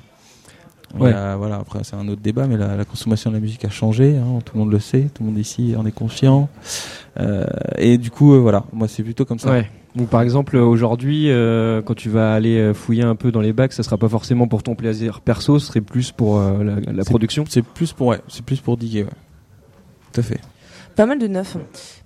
A- 1.13 1.35
voilà, 1.37 1.57
après, 1.57 1.81
c'est 1.83 1.97
un 1.97 2.07
autre 2.07 2.21
débat, 2.23 2.47
mais 2.47 2.57
la, 2.57 2.77
la 2.77 2.85
consommation 2.85 3.29
de 3.31 3.35
la 3.35 3.41
musique 3.41 3.65
a 3.65 3.71
changé, 3.71 4.17
hein, 4.17 4.39
tout 4.45 4.55
le 4.55 4.61
monde 4.61 4.71
le 4.71 4.79
sait, 4.79 5.09
tout 5.13 5.25
le 5.25 5.31
monde 5.31 5.39
ici 5.39 5.75
en 5.77 5.85
est 5.85 5.91
conscient. 5.91 6.49
Euh, 7.19 7.45
et 7.77 7.99
du 7.99 8.13
coup, 8.13 8.41
voilà, 8.41 8.63
moi, 8.73 8.87
c'est 8.87 9.03
plutôt 9.03 9.25
comme 9.25 9.41
ça. 9.41 9.51
Ouais. 9.51 9.69
Donc 9.95 10.09
par 10.09 10.23
exemple, 10.23 10.57
aujourd'hui, 10.57 11.31
euh, 11.31 11.81
quand 11.81 11.95
tu 11.95 12.09
vas 12.09 12.35
aller 12.35 12.59
euh, 12.59 12.75
fouiller 12.75 13.05
un 13.05 13.15
peu 13.15 13.31
dans 13.31 13.41
les 13.41 13.53
bacs, 13.53 13.73
ça 13.73 13.85
sera 13.85 13.97
pas 13.97 14.09
forcément 14.09 14.49
pour 14.49 14.65
ton 14.65 14.75
plaisir 14.75 15.21
perso, 15.21 15.61
ce 15.61 15.69
serait 15.69 15.81
plus 15.81 16.11
pour 16.11 16.41
euh, 16.41 16.81
la, 16.87 17.05
production. 17.05 17.45
C'est 17.49 17.63
plus 17.63 17.93
pour 17.93 18.09
ouais, 18.09 18.21
c'est 18.27 18.45
plus 18.45 18.61
pour 18.61 18.77
diguer, 18.77 19.05
ouais. 19.05 19.11
Tout 20.13 20.21
à 20.21 20.23
fait. 20.25 20.41
Pas 20.97 21.07
mal 21.07 21.19
de 21.19 21.27
neufs. 21.27 21.57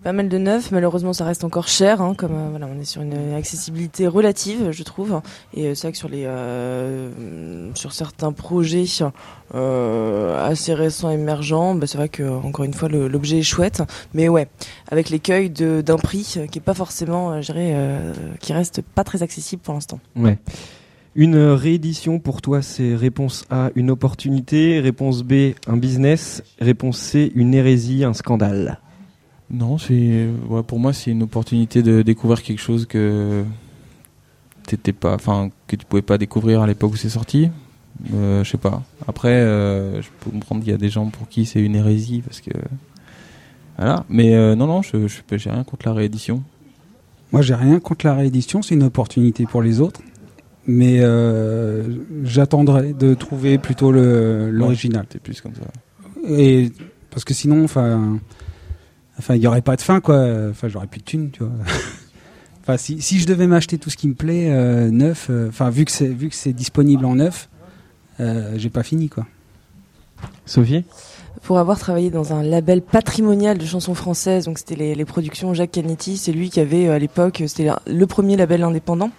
Pas 0.02 0.12
mal 0.12 0.28
de 0.28 0.38
neufs. 0.38 0.70
Malheureusement, 0.70 1.12
ça 1.12 1.24
reste 1.24 1.44
encore 1.44 1.68
cher. 1.68 2.00
Hein, 2.00 2.14
comme 2.16 2.34
euh, 2.34 2.48
voilà, 2.50 2.66
on 2.66 2.80
est 2.80 2.84
sur 2.84 3.02
une 3.02 3.34
accessibilité 3.34 4.06
relative, 4.06 4.70
je 4.70 4.82
trouve. 4.82 5.20
Et 5.54 5.66
euh, 5.66 5.74
c'est 5.74 5.88
vrai 5.88 5.92
que 5.92 5.98
sur 5.98 6.08
les 6.08 6.24
euh, 6.26 7.70
sur 7.74 7.92
certains 7.92 8.32
projets 8.32 8.84
euh, 9.54 10.48
assez 10.48 10.74
récents 10.74 11.10
émergents, 11.10 11.74
bah, 11.74 11.86
c'est 11.86 11.98
vrai 11.98 12.08
que 12.08 12.22
encore 12.22 12.64
une 12.64 12.74
fois 12.74 12.88
l'objet 12.88 13.38
est 13.38 13.42
chouette. 13.42 13.82
Mais 14.14 14.28
ouais, 14.28 14.48
avec 14.90 15.10
l'écueil 15.10 15.50
d'un 15.50 15.96
prix 15.96 16.34
euh, 16.36 16.46
qui 16.46 16.58
est 16.58 16.62
pas 16.62 16.74
forcément, 16.74 17.32
euh, 17.32 17.40
je 17.40 17.52
dirais, 17.52 17.72
euh, 17.74 18.12
qui 18.40 18.52
reste 18.52 18.80
pas 18.82 19.04
très 19.04 19.22
accessible 19.22 19.62
pour 19.62 19.74
l'instant. 19.74 20.00
Ouais. 20.16 20.38
Une 21.14 21.36
réédition 21.36 22.18
pour 22.18 22.42
toi, 22.42 22.62
c'est 22.62 22.94
réponse 22.94 23.44
A, 23.50 23.70
une 23.74 23.90
opportunité, 23.90 24.78
réponse 24.80 25.22
B, 25.22 25.54
un 25.66 25.76
business, 25.76 26.42
réponse 26.60 26.98
C, 26.98 27.32
une 27.34 27.54
hérésie, 27.54 28.04
un 28.04 28.14
scandale. 28.14 28.78
Non, 29.50 29.78
c'est 29.78 30.28
ouais, 30.48 30.62
pour 30.62 30.78
moi 30.78 30.92
c'est 30.92 31.10
une 31.10 31.22
opportunité 31.22 31.82
de 31.82 32.02
découvrir 32.02 32.42
quelque 32.42 32.60
chose 32.60 32.86
que 32.86 33.44
t'étais 34.66 34.92
pas, 34.92 35.14
enfin 35.14 35.50
que 35.66 35.76
tu 35.76 35.86
pouvais 35.86 36.02
pas 36.02 36.18
découvrir 36.18 36.60
à 36.60 36.66
l'époque 36.66 36.92
où 36.92 36.96
c'est 36.96 37.08
sorti. 37.08 37.48
Euh, 38.12 38.44
je 38.44 38.50
sais 38.50 38.58
pas. 38.58 38.82
Après, 39.08 39.32
euh, 39.32 40.00
je 40.02 40.08
peux 40.20 40.30
comprendre 40.30 40.62
qu'il 40.62 40.70
y 40.70 40.74
a 40.74 40.78
des 40.78 40.90
gens 40.90 41.06
pour 41.06 41.28
qui 41.28 41.46
c'est 41.46 41.60
une 41.60 41.74
hérésie 41.74 42.22
parce 42.24 42.40
que 42.40 42.50
voilà. 43.76 44.04
Mais 44.08 44.34
euh, 44.34 44.54
non, 44.54 44.66
non, 44.66 44.82
je, 44.82 45.08
je 45.08 45.20
j'ai 45.36 45.50
rien 45.50 45.64
contre 45.64 45.88
la 45.88 45.94
réédition. 45.94 46.42
Moi, 47.32 47.42
j'ai 47.42 47.54
rien 47.54 47.78
contre 47.80 48.06
la 48.06 48.14
réédition, 48.14 48.62
c'est 48.62 48.74
une 48.74 48.82
opportunité 48.82 49.44
pour 49.44 49.62
les 49.62 49.80
autres. 49.80 50.00
Mais 50.70 50.98
euh, 51.00 51.82
j'attendrai 52.24 52.92
de 52.92 53.14
trouver 53.14 53.56
plutôt 53.56 53.90
le- 53.90 54.50
l'original. 54.50 55.06
C'est 55.10 55.20
plus 55.20 55.40
comme 55.40 55.54
ça. 55.54 55.62
Et 56.28 56.70
parce 57.10 57.24
que 57.24 57.32
sinon, 57.32 57.64
enfin, 57.64 58.18
enfin, 59.18 59.34
il 59.34 59.40
y 59.42 59.46
aurait 59.46 59.62
pas 59.62 59.76
de 59.76 59.80
fin, 59.80 60.00
quoi. 60.00 60.22
Enfin, 60.50 60.68
j'aurais 60.68 60.86
plus 60.86 61.00
de 61.00 61.04
thunes, 61.04 61.30
tu 61.30 61.42
vois. 61.42 61.52
enfin, 62.62 62.76
si, 62.76 63.00
si 63.00 63.18
je 63.18 63.26
devais 63.26 63.46
m'acheter 63.46 63.78
tout 63.78 63.88
ce 63.88 63.96
qui 63.96 64.08
me 64.08 64.14
plaît 64.14 64.50
euh, 64.50 64.90
neuf, 64.90 65.28
euh, 65.30 65.48
enfin, 65.48 65.70
vu 65.70 65.86
que 65.86 65.90
c'est 65.90 66.08
vu 66.08 66.28
que 66.28 66.34
c'est 66.34 66.52
disponible 66.52 67.06
en 67.06 67.14
neuf, 67.14 67.48
euh, 68.20 68.52
j'ai 68.58 68.68
pas 68.70 68.82
fini, 68.82 69.08
quoi. 69.08 69.26
Sophie? 70.44 70.84
Pour 71.44 71.58
avoir 71.58 71.78
travaillé 71.78 72.10
dans 72.10 72.34
un 72.34 72.42
label 72.42 72.82
patrimonial 72.82 73.56
de 73.56 73.64
chansons 73.64 73.94
françaises, 73.94 74.44
donc 74.44 74.58
c'était 74.58 74.74
les, 74.74 74.94
les 74.94 75.04
productions 75.06 75.54
Jacques 75.54 75.70
Canetti, 75.70 76.18
c'est 76.18 76.32
lui 76.32 76.50
qui 76.50 76.60
avait 76.60 76.88
à 76.88 76.98
l'époque, 76.98 77.42
c'était 77.46 77.70
le 77.86 78.06
premier 78.06 78.36
label 78.36 78.64
indépendant 78.64 79.10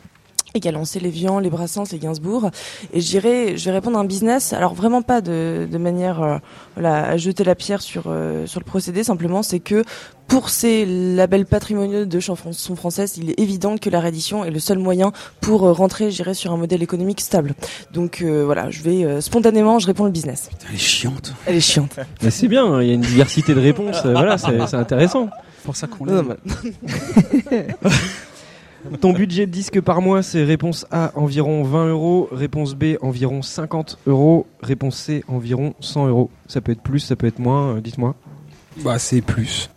et 0.53 0.59
qui 0.59 0.67
a 0.67 0.71
lancé 0.71 0.99
les 0.99 1.09
Vians, 1.09 1.39
les 1.39 1.49
Brassens, 1.49 1.91
les 1.91 1.99
Gainsbourg. 1.99 2.49
Et 2.93 3.01
je 3.01 3.07
dirais, 3.07 3.57
je 3.57 3.65
vais 3.65 3.71
répondre 3.71 3.97
à 3.97 4.01
un 4.01 4.05
business, 4.05 4.53
alors 4.53 4.73
vraiment 4.73 5.01
pas 5.01 5.21
de, 5.21 5.67
de 5.69 5.77
manière 5.77 6.21
euh, 6.21 6.37
voilà, 6.75 7.07
à 7.09 7.17
jeter 7.17 7.43
la 7.43 7.55
pierre 7.55 7.81
sur, 7.81 8.03
euh, 8.07 8.45
sur 8.47 8.59
le 8.59 8.65
procédé, 8.65 9.03
simplement 9.03 9.43
c'est 9.43 9.59
que 9.59 9.83
pour 10.29 10.49
ces 10.49 10.85
labels 10.85 11.47
patrimoniaux 11.47 12.05
de 12.05 12.19
chansons 12.19 12.75
françaises, 12.75 13.17
il 13.17 13.31
est 13.31 13.39
évident 13.39 13.77
que 13.77 13.89
la 13.89 13.99
réédition 13.99 14.45
est 14.45 14.51
le 14.51 14.59
seul 14.59 14.77
moyen 14.77 15.11
pour 15.41 15.65
euh, 15.65 15.71
rentrer, 15.71 16.11
je 16.11 16.17
dirais, 16.17 16.35
sur 16.35 16.53
un 16.53 16.57
modèle 16.57 16.83
économique 16.83 17.19
stable. 17.19 17.55
Donc 17.91 18.21
euh, 18.21 18.45
voilà, 18.45 18.69
je 18.69 18.83
vais 18.83 19.03
euh, 19.03 19.21
spontanément, 19.21 19.79
je 19.79 19.87
réponds 19.87 20.05
le 20.05 20.11
business. 20.11 20.49
Elle 20.69 20.75
est 20.75 20.77
chiante. 20.77 21.33
Elle 21.47 21.55
est 21.55 21.61
chiante. 21.61 21.99
Mais 22.21 22.29
c'est 22.29 22.47
bien, 22.47 22.63
hein, 22.63 22.83
il 22.83 22.89
y 22.89 22.91
a 22.91 22.93
une 22.93 23.01
diversité 23.01 23.55
de 23.55 23.59
réponses, 23.59 24.05
euh, 24.05 24.13
voilà, 24.13 24.37
c'est 24.37 24.55
c'est 24.67 24.77
intéressant. 24.77 25.29
C'est 25.57 25.65
pour 25.65 25.75
ça 25.75 25.87
qu'on 25.87 26.05
Ton 29.01 29.13
budget 29.13 29.45
de 29.45 29.51
disque 29.51 29.79
par 29.81 30.01
mois, 30.01 30.23
c'est 30.23 30.43
réponse 30.43 30.85
A, 30.91 31.11
environ 31.15 31.63
20 31.63 31.87
euros, 31.89 32.27
réponse 32.31 32.73
B, 32.75 32.95
environ 33.01 33.41
50 33.41 33.99
euros, 34.07 34.47
réponse 34.61 34.97
C, 34.97 35.23
environ 35.27 35.73
100 35.79 36.07
euros. 36.07 36.29
Ça 36.47 36.59
peut 36.61 36.71
être 36.71 36.81
plus, 36.81 36.99
ça 36.99 37.15
peut 37.15 37.27
être 37.27 37.39
moins, 37.39 37.75
euh, 37.75 37.81
dites-moi. 37.81 38.15
Bah, 38.83 38.97
c'est 38.99 39.21
plus. 39.21 39.69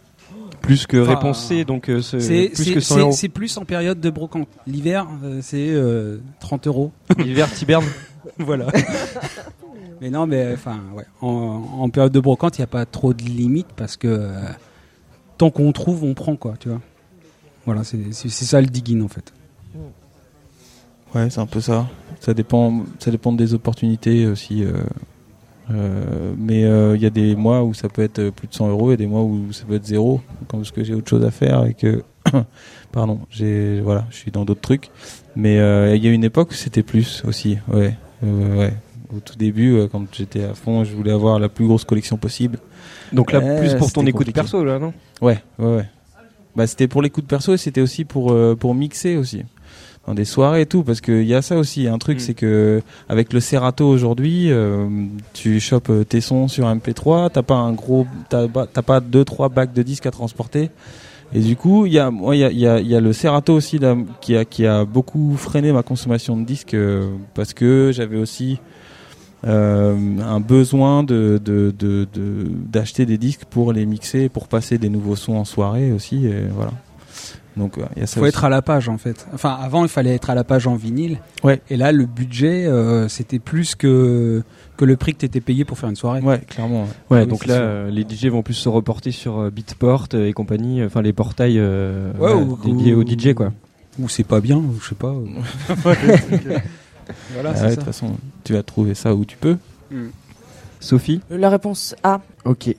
Plus 0.61 0.87
que 0.87 0.97
Enfin, 1.03 1.15
réponse 1.17 1.45
C, 1.47 1.65
donc 1.65 1.89
euh, 1.91 2.01
c'est 2.01 2.21
C'est 2.21 2.49
plus 2.49 2.73
que 2.75 2.81
100 2.81 2.95
c'est- 2.95 3.01
euros. 3.01 3.13
c'est 3.13 3.29
plus 3.29 3.57
en 3.59 3.65
période 3.65 4.01
de 4.01 4.11
brocante. 4.11 4.49
L'hiver, 4.67 5.07
euh, 5.25 5.41
c'est 5.43 5.69
euh, 5.71 6.19
30 6.41 6.67
euros. 6.69 6.93
L'hiver, 7.19 7.53
t'hibernes 7.53 7.85
voilà. 8.39 8.67
mais 10.01 10.09
non, 10.11 10.27
mais 10.27 10.53
enfin, 10.55 10.79
ouais. 10.97 11.05
En, 11.21 11.63
en 11.81 11.89
période 11.91 12.13
de 12.13 12.21
brocante, 12.21 12.59
il 12.59 12.61
n'y 12.61 12.65
a 12.65 12.69
pas 12.69 12.87
trop 12.87 13.13
de 13.13 13.23
limites 13.23 13.73
parce 13.77 13.97
que 13.97 14.09
euh, 14.09 14.31
tant 15.37 15.51
qu'on 15.51 15.71
trouve, 15.73 16.03
on 16.05 16.15
prend, 16.15 16.37
quoi, 16.37 16.55
tu 16.59 16.69
vois. 16.71 16.81
Voilà, 17.67 17.83
c'est 17.85 18.29
ça 18.29 18.61
le 18.61 18.67
digging 18.67 19.03
en 19.03 19.09
fait. 19.09 19.33
Ouais, 21.15 21.29
c'est 21.31 21.41
un 21.41 21.47
peu 21.47 21.61
ça. 21.61 21.89
Ça 22.21 22.33
dépend, 22.35 22.85
ça 22.99 23.11
dépend 23.11 23.33
des 23.33 23.55
opportunités 23.55 24.27
aussi. 24.27 24.65
euh, 24.65 24.73
euh, 25.71 26.35
mais 26.37 26.65
euh, 26.65 26.97
il 26.97 27.03
y 27.03 27.07
a 27.07 27.11
des 27.11 27.37
mois 27.37 27.63
où 27.63 27.73
ça 27.75 27.89
peut 27.89 28.03
être 28.03 28.31
plus 28.31 28.49
de 28.49 28.55
100 28.55 28.69
euros 28.69 28.93
et 28.93 28.97
des 28.97 29.07
mois 29.07 29.23
où 29.23 29.53
ça 29.53 29.65
peut 29.67 29.75
être 29.77 29.87
zéro, 29.87 30.21
parce 30.49 30.71
que 30.71 30.83
j'ai 30.83 30.95
autre 30.95 31.09
chose 31.09 31.25
à 31.25 31.31
faire 31.31 31.65
et 31.67 31.75
que, 31.75 32.03
pardon, 32.93 33.21
j'ai 33.31 33.81
voilà, 33.81 34.07
je 34.11 34.17
suis 34.17 34.31
dans 34.31 34.45
d'autres 34.45 34.61
trucs. 34.61 34.91
Mais 35.37 35.59
euh, 35.61 35.95
il 35.95 36.05
y 36.05 36.09
a 36.09 36.11
une 36.11 36.25
époque 36.25 36.51
où 36.51 36.55
c'était 36.55 36.83
plus 36.83 37.23
aussi, 37.27 37.59
ouais, 37.73 37.97
euh, 38.25 38.57
ouais. 38.59 38.73
Au 39.15 39.21
tout 39.21 39.37
début, 39.37 39.79
quand 39.93 40.03
j'étais 40.15 40.43
à 40.43 40.55
fond, 40.55 40.85
je 40.85 40.95
voulais 40.97 41.13
avoir 41.13 41.39
la 41.39 41.51
plus 41.51 41.67
grosse 41.67 41.85
collection 41.85 42.17
possible. 42.17 42.59
Donc 43.13 43.31
là, 43.31 43.43
plus 43.43 43.75
pour 43.75 43.93
ton 43.93 44.01
écoute 44.07 44.21
compliqué. 44.21 44.33
perso, 44.33 44.65
là, 44.65 44.79
non? 44.79 44.95
Ouais, 45.21 45.39
ouais, 45.59 45.77
ouais. 45.77 45.87
Bah, 46.57 46.67
c'était 46.67 46.89
pour 46.89 47.03
les 47.03 47.11
coups 47.11 47.25
de 47.27 47.31
perso 47.31 47.55
et 47.55 47.57
c'était 47.57 47.81
aussi 47.81 48.05
pour, 48.05 48.33
euh, 48.33 48.57
pour 48.59 48.75
mixer 48.75 49.17
aussi. 49.17 49.43
Dans 50.07 50.15
des 50.15 50.25
soirées 50.25 50.63
et 50.63 50.67
tout, 50.67 50.83
parce 50.83 51.01
qu'il 51.01 51.23
y 51.23 51.33
a 51.35 51.43
ça 51.43 51.57
aussi. 51.57 51.87
Un 51.87 51.99
truc, 51.99 52.17
Mm. 52.17 52.21
c'est 52.21 52.35
que 52.35 52.83
avec 53.09 53.33
le 53.33 53.39
Serato 53.39 53.89
aujourd'hui, 53.89 54.51
euh, 54.51 54.89
tu 55.33 55.61
chopes 55.61 55.91
euh, 55.91 56.05
tes 56.05 56.21
sons 56.21 56.49
sur 56.49 56.67
MP3, 56.67 57.31
t'as 57.31 57.43
pas 57.43 57.55
un 57.55 57.73
gros, 57.73 58.07
t'as 58.29 58.49
pas, 58.49 58.67
t'as 58.67 58.83
pas 58.83 58.99
deux, 58.99 59.25
trois 59.25 59.49
bacs 59.49 59.73
de 59.73 59.83
disques 59.83 60.07
à 60.07 60.11
transporter. 60.11 60.71
Et 61.35 61.41
du 61.41 61.55
coup, 61.57 61.87
il 61.87 61.93
y 61.93 61.99
a, 62.01 62.11
moi, 62.11 62.35
il 62.35 62.41
y 62.41 62.45
a, 62.45 62.51
y, 62.51 62.67
a, 62.67 62.81
y 62.81 62.95
a 62.97 63.01
le 63.01 63.13
Serato 63.13 63.55
aussi 63.55 63.79
là, 63.79 63.97
qui 64.21 64.37
a, 64.37 64.45
qui 64.45 64.67
a 64.67 64.85
beaucoup 64.85 65.37
freiné 65.37 65.73
ma 65.73 65.83
consommation 65.85 66.37
de 66.37 66.45
disques 66.45 66.75
euh, 66.75 67.09
parce 67.35 67.55
que 67.55 67.91
j'avais 67.95 68.19
aussi 68.19 68.59
un 69.45 70.41
besoin 70.41 71.03
de 71.05 71.41
de- 71.45 71.75
de- 71.79 72.07
de- 72.13 72.47
d'acheter 72.71 73.07
des 73.07 73.19
disques 73.19 73.45
pour 73.49 73.73
les 73.73 73.87
mixer, 73.87 74.29
pour 74.29 74.49
passer 74.49 74.79
des 74.79 74.89
nouveaux 74.89 75.17
sons 75.17 75.35
en 75.37 75.45
soirée 75.45 75.93
aussi. 75.93 76.27
Et 76.27 76.45
voilà. 76.55 76.73
Donc 77.57 77.77
euh, 77.77 77.83
il 77.97 78.01
y 78.01 78.03
a 78.03 78.07
ça. 78.07 78.15
faut 78.19 78.21
aussi. 78.27 78.31
être 78.31 78.45
à 78.45 78.49
la 78.49 78.63
page 78.63 78.89
en 78.89 78.97
fait. 78.97 79.27
Enfin, 79.35 79.59
avant, 79.61 79.83
il 79.83 79.91
fallait 79.91 80.15
être 80.15 80.31
à 80.31 80.35
la 80.35 80.43
page 80.43 80.67
en 80.67 80.75
vinyle. 80.75 81.19
Ouais. 81.45 81.61
Et 81.69 81.77
là, 81.77 81.93
le 81.93 82.07
budget, 82.07 82.65
euh, 82.67 83.09
c'était 83.09 83.39
plus 83.41 83.75
que 83.75 84.43
que 84.79 84.87
le 84.87 84.97
prix 84.97 85.13
que 85.13 85.19
t'étais 85.19 85.43
payé 85.43 85.67
pour 85.67 85.77
faire 85.79 85.91
une 85.91 85.97
soirée. 85.97 86.21
Ouais, 86.23 86.39
clairement. 86.49 86.85
ouais. 87.11 87.17
Ouais, 87.19 87.23
Oui, 87.25 87.27
donc 87.29 87.45
là, 87.47 87.55
euh, 87.57 87.91
les 87.91 88.05
DJ 88.09 88.27
vont 88.29 88.43
plus 88.43 88.55
se 88.55 88.71
reporter 88.71 89.11
sur 89.11 89.39
euh, 89.39 89.51
Beatport 89.51 90.07
euh, 90.15 90.27
et 90.29 90.33
compagnie, 90.33 90.81
euh, 90.81 90.87
enfin 90.87 91.03
les 91.03 91.13
portails 91.13 91.59
euh, 91.59 92.11
Ouais, 92.19 92.33
ou- 92.33 92.57
dédiés 92.65 92.95
ou- 92.95 93.03
aux 93.03 93.07
DJ, 93.07 93.35
quoi. 93.35 93.53
Ou 93.99 94.09
c'est 94.09 94.25
pas 94.25 94.41
bien, 94.41 94.57
ou 94.57 94.75
je 94.81 94.89
sais 94.89 94.95
pas. 94.95 95.15
voilà, 97.33 97.51
Ah 97.51 97.57
c'est 97.57 97.63
ouais, 97.65 97.71
de 97.71 97.75
toute 97.77 97.85
façon, 97.85 98.17
tu 98.45 98.53
vas 98.53 98.63
trouver 98.63 98.95
ça 98.95 99.15
où 99.15 99.25
tu 99.25 99.37
peux. 99.37 99.57
Sophie 100.81 101.21
La 101.31 101.49
réponse 101.51 101.95
A. 102.03 102.21
Ok. 102.45 102.75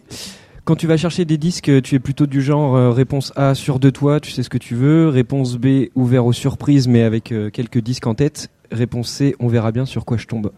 Quand 0.66 0.75
tu 0.75 0.88
vas 0.88 0.96
chercher 0.98 1.25
des 1.25 1.38
disques, 1.38 1.70
euh, 1.70 1.82
tu 1.82 1.96
es 1.96 2.00
plutôt 2.00 2.25
du 2.25 2.42
genre 2.42 2.75
euh, 2.75 2.92
réponse 2.92 3.34
A 3.36 3.54
sûr 3.54 3.80
de 3.80 3.90
toi, 3.90 4.20
tu 4.22 4.32
sais 4.32 4.44
ce 4.44 4.50
que 4.50 4.58
tu 4.58 4.75
veux. 4.75 5.10
Réponse 5.10 5.58
B 5.58 5.88
ouvert 5.96 6.25
aux 6.25 6.32
surprises, 6.34 6.88
mais 6.88 7.04
avec 7.04 7.32
euh, 7.32 7.50
quelques 7.50 7.80
disques 7.80 8.08
en 8.08 8.16
tête. 8.16 8.50
Réponse 8.72 9.10
C, 9.10 9.36
on 9.40 9.48
verra 9.48 9.72
bien 9.74 9.86
sur 9.86 10.06
quoi 10.06 10.18
je 10.18 10.25
tombe. 10.25 10.52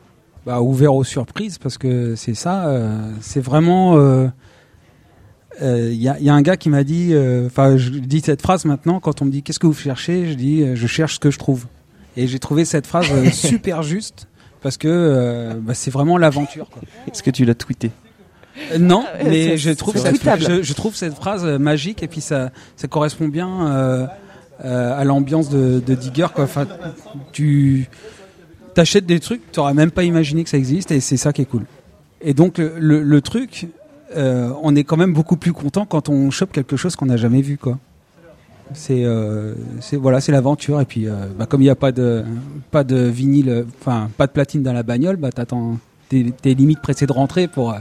Bah, 0.46 0.62
ouvert 0.62 0.94
aux 0.94 1.04
surprises 1.04 1.58
parce 1.58 1.78
que 1.80 2.16
c'est 2.16 2.36
ça. 2.36 2.68
euh, 2.68 3.12
c'est 3.20 3.40
vraiment. 3.40 3.98
Il 5.62 5.94
y, 5.94 6.08
a, 6.10 6.20
y 6.20 6.30
a 6.30 6.34
un 6.36 6.42
gars 6.44 6.58
qui 6.58 6.70
m'a 6.70 6.84
dit. 6.84 7.10
euh, 7.14 7.48
Enfin, 7.48 7.78
je 7.78 7.90
dis 7.90 8.22
cette 8.22 8.42
phrase 8.44 8.66
maintenant. 8.66 9.00
Quand 9.00 9.22
on 9.22 9.26
me 9.26 9.32
dit 9.32 9.42
qu'est-ce 9.42 9.60
que 9.60 9.68
vous 9.68 9.74
cherchez, 9.74 10.28
je 10.28 10.34
dis 10.36 10.62
euh, 10.62 10.76
je 10.76 10.86
cherche 10.86 11.16
ce 11.16 11.20
que 11.20 11.32
je 11.32 11.40
trouve. 11.40 11.66
Et 12.18 12.28
j'ai 12.28 12.40
trouvé 12.40 12.66
cette 12.66 12.88
phrase 12.88 13.08
euh, 13.12 13.30
super 13.32 13.84
juste 13.84 14.28
parce 14.62 14.78
que 14.78 14.88
euh, 14.88 15.54
bah, 15.60 15.74
c'est 15.74 15.92
vraiment 15.92 16.18
l'aventure. 16.18 16.68
Est-ce 17.12 17.22
que 17.24 17.30
tu 17.32 17.46
l'as 17.46 17.56
tweeté 17.56 17.92
Euh, 18.72 18.78
Non, 18.78 19.06
mais 19.24 19.58
je 19.58 19.72
trouve, 19.72 19.98
cette, 19.98 20.16
tweetable. 20.16 20.44
je, 20.44 20.64
je 20.64 20.74
trouve 20.74 20.96
cette 20.96 21.14
phrase 21.14 21.46
euh, 21.46 21.58
magique 21.60 22.02
et 22.04 22.08
puis 22.08 22.22
ça, 22.22 22.52
ça 22.76 22.88
correspond 22.88 23.28
bien 23.28 23.68
euh, 23.68 24.08
euh, 24.64 24.98
à 25.00 25.04
l'ambiance 25.04 25.50
de, 25.50 25.82
de 25.86 25.96
Digger. 25.96 26.28
Quoi. 26.34 26.46
Enfin, 26.46 26.66
tu 27.34 27.88
t'achètes 28.74 29.06
des 29.06 29.20
trucs, 29.20 29.52
tu 29.52 29.60
n'aurais 29.60 29.74
même 29.74 29.92
pas 29.92 30.04
imaginé 30.04 30.44
que 30.44 30.50
ça 30.50 30.58
existe 30.58 30.92
et 30.92 31.00
c'est 31.00 31.18
ça 31.18 31.32
qui 31.34 31.42
est 31.42 31.46
cool. 31.46 31.66
Et 32.22 32.34
donc 32.34 32.58
le, 32.58 33.22
truc, 33.22 33.68
euh, 34.16 34.52
on 34.64 34.76
est 34.76 34.84
quand 34.84 34.98
même 34.98 35.14
beaucoup 35.14 35.38
plus 35.38 35.54
content 35.54 35.86
quand 35.86 36.10
on 36.10 36.32
chope 36.32 36.52
quelque 36.52 36.76
chose 36.76 36.96
qu'on 36.96 37.06
n'a 37.06 37.18
jamais 37.18 37.42
vu. 37.42 37.58
quoi. 37.58 37.78
C'est 38.74 39.04
euh, 39.06 39.54
voilà, 39.94 40.22
c'est 40.22 40.32
l'aventure 40.32 40.82
et 40.82 40.86
puis 40.86 41.08
euh, 41.08 41.28
bah, 41.38 41.46
comme 41.46 41.62
il 41.62 41.66
n'y 41.66 41.70
a 41.70 41.76
pas 41.76 41.92
de 41.92 42.24
pas 42.72 42.84
de 42.84 42.98
vinyle, 42.98 43.66
enfin 43.80 44.10
pas 44.18 44.26
de 44.28 44.32
platine 44.32 44.64
dans 44.64 44.74
la 44.74 44.84
bagnole, 44.84 45.18
bah 45.18 45.32
t'attends 45.32 45.78
tes, 46.10 46.34
limites 46.56 46.82
pressées 46.82 47.06
de 47.06 47.14
rentrer 47.14 47.48
pour 47.48 47.74
euh, 47.74 47.80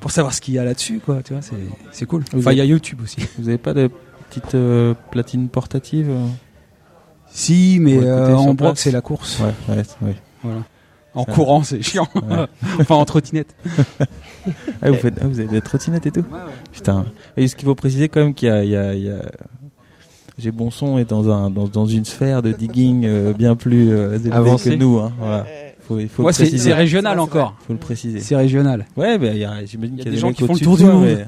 pour 0.00 0.10
savoir 0.10 0.34
ce 0.34 0.40
qu'il 0.40 0.54
y 0.54 0.58
a 0.58 0.64
là-dessus, 0.64 1.00
quoi. 1.04 1.22
Tu 1.22 1.32
vois, 1.32 1.42
c'est 1.42 1.54
c'est 1.92 2.06
cool. 2.06 2.24
Enfin, 2.36 2.52
il 2.52 2.58
y 2.58 2.60
a 2.60 2.64
YouTube 2.64 3.00
aussi. 3.02 3.18
Vous 3.38 3.48
avez 3.48 3.58
pas 3.58 3.74
de 3.74 3.90
petite 4.28 4.54
euh, 4.56 4.94
platine 5.12 5.48
portative 5.48 6.10
Si, 7.28 7.78
mais 7.80 7.98
en 8.10 8.54
broc, 8.54 8.78
c'est 8.78 8.90
la 8.90 9.02
course. 9.02 9.40
Ouais, 9.40 9.76
ouais. 10.02 10.16
Voilà. 10.42 10.62
En 11.14 11.24
Ça- 11.24 11.32
courant, 11.32 11.62
c'est 11.62 11.82
chiant. 11.82 12.08
Enfin, 12.80 12.94
en 12.96 13.04
trottinette. 13.04 13.54
Ah, 14.82 14.90
vous, 14.90 14.96
faites, 14.96 15.14
ah, 15.20 15.28
vous 15.28 15.38
avez 15.38 15.48
des 15.48 15.60
trottinettes 15.60 16.06
et 16.06 16.10
tout? 16.10 16.24
Putain. 16.72 17.04
Et 17.36 17.46
ce 17.46 17.54
qu'il 17.54 17.66
faut 17.66 17.76
préciser 17.76 18.08
quand 18.08 18.18
même 18.18 18.34
qu'il 18.34 18.48
y 18.48 18.50
a, 18.50 18.64
il 18.64 18.70
y 18.70 18.76
a, 18.76 18.94
il 18.94 19.04
y 19.04 19.08
a- 19.08 19.30
J'ai 20.38 20.50
bon 20.50 20.70
son 20.70 20.98
est 20.98 21.04
dans 21.04 21.30
un 21.30 21.50
dans, 21.50 21.68
dans 21.68 21.86
une 21.86 22.04
sphère 22.04 22.42
de 22.42 22.52
digging 22.52 23.04
euh, 23.04 23.32
bien 23.32 23.54
plus 23.54 23.90
euh, 23.92 24.18
Avancée. 24.30 24.70
que 24.70 24.74
nous. 24.76 24.98
Hein. 24.98 25.12
Voilà. 25.18 25.46
Faut, 25.80 25.98
il 25.98 26.08
faut 26.08 26.22
Moi, 26.22 26.30
le 26.38 26.44
c'est 26.46 26.72
régional 26.72 27.18
encore. 27.18 27.54
Faut 27.66 27.72
le 27.72 27.78
préciser. 27.78 28.20
C'est 28.20 28.36
régional. 28.36 28.86
Ouais, 28.96 29.18
mais 29.18 29.32
il 29.32 29.38
y 29.38 29.44
a- 29.44 29.64
j'imagine 29.64 29.96
qu'il 29.96 30.04
y 30.06 30.08
a 30.08 30.10
des, 30.12 30.16
gens 30.16 30.32
qui 30.32 30.46
font 30.46 30.54
le 30.54 30.60
tour 30.60 30.76
de 30.76 30.82
du 30.82 30.88
monde. 30.88 31.04
mais- 31.04 31.26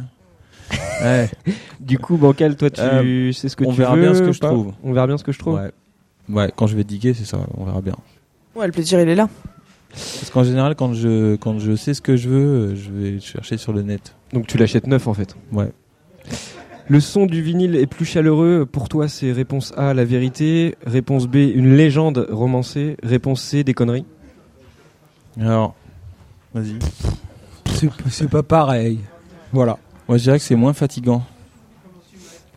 Ouais. 1.03 1.31
Du 1.81 1.99
coup, 1.99 2.17
Bancal, 2.17 2.57
toi, 2.57 2.71
tu 2.71 2.81
Euh, 2.81 3.33
sais 3.33 3.49
ce 3.49 3.57
que 3.57 3.65
on 3.65 3.73
tu 3.73 3.79
verra 3.79 3.97
veux, 3.97 4.01
bien 4.03 4.15
ce 4.15 4.21
que 4.23 4.33
je 4.33 4.41
trouve. 4.41 4.73
On 4.85 4.93
verra 4.93 5.07
bien 5.07 5.19
ce 5.19 5.25
que 5.25 5.33
je 5.33 5.39
trouve. 5.39 5.55
ouais. 5.57 5.71
Ouais, 6.31 6.51
quand 6.57 6.67
je 6.67 6.75
vais 6.77 6.85
diguer, 6.85 7.13
c'est 7.13 7.27
ça. 7.27 7.39
On 7.59 7.65
verra 7.65 7.83
bien. 7.83 7.97
Ouais, 8.57 8.65
le 8.67 8.73
plaisir, 8.73 8.99
il 9.01 9.09
est 9.09 9.15
là. 9.15 9.29
Parce 9.91 10.31
qu'en 10.33 10.43
général, 10.45 10.75
quand 10.75 10.95
je 10.95 11.37
quand 11.37 11.59
je 11.59 11.77
sais 11.77 11.93
ce 11.95 12.01
que 12.01 12.17
je 12.17 12.29
veux, 12.29 12.47
euh, 12.47 12.75
je 12.77 12.91
vais 12.91 13.21
chercher 13.21 13.57
sur 13.59 13.73
le 13.73 13.83
net. 13.83 14.15
Donc 14.33 14.47
tu 14.47 14.57
l'achètes 14.57 14.87
neuf 14.87 15.07
en 15.07 15.15
fait. 15.15 15.37
Ouais. 15.53 15.71
Le 16.89 17.01
son 17.01 17.25
du 17.27 17.41
vinyle 17.43 17.77
est 17.77 17.87
plus 17.87 18.05
chaleureux. 18.05 18.67
Pour 18.71 18.89
toi, 18.89 19.09
c'est 19.09 19.33
réponse 19.33 19.73
A, 19.77 19.95
la 19.95 20.05
vérité. 20.05 20.75
Réponse 20.85 21.27
B, 21.27 21.37
une 21.37 21.75
légende 21.77 22.27
romancée. 22.31 22.97
Réponse 23.03 23.41
C, 23.43 23.65
des 23.65 23.73
conneries. 23.75 24.05
Alors, 25.41 25.75
vas-y. 26.53 26.77
C'est 28.11 28.29
pas 28.29 28.43
pareil. 28.43 29.01
Voilà. 29.53 29.79
Moi, 30.09 30.19
je 30.19 30.25
dirais 30.25 30.39
que 30.39 30.45
c'est 30.45 30.55
moins 30.57 30.75
fatigant 30.75 31.23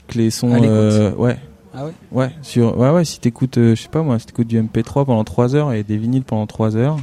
que 0.08 0.18
les 0.18 0.30
sons. 0.30 0.52
Euh, 0.62 1.14
ouais. 1.16 1.38
Ah 1.74 1.86
ouais? 1.86 1.92
Ouais, 2.12 2.30
sur, 2.42 2.78
ouais, 2.78 2.90
ouais, 2.90 3.06
si 3.06 3.20
t'écoutes, 3.20 3.58
euh, 3.58 3.76
je 3.76 3.84
sais 3.84 3.90
pas 3.90 4.02
moi, 4.02 4.18
si 4.20 4.26
t'écoutes 4.26 4.48
du 4.48 4.60
MP3 4.60 5.06
pendant 5.06 5.24
3 5.24 5.56
heures 5.56 5.74
et 5.74 5.84
des 5.84 5.98
vinyles 5.98 6.24
pendant 6.24 6.48
3 6.48 6.76
heures, 6.76 6.98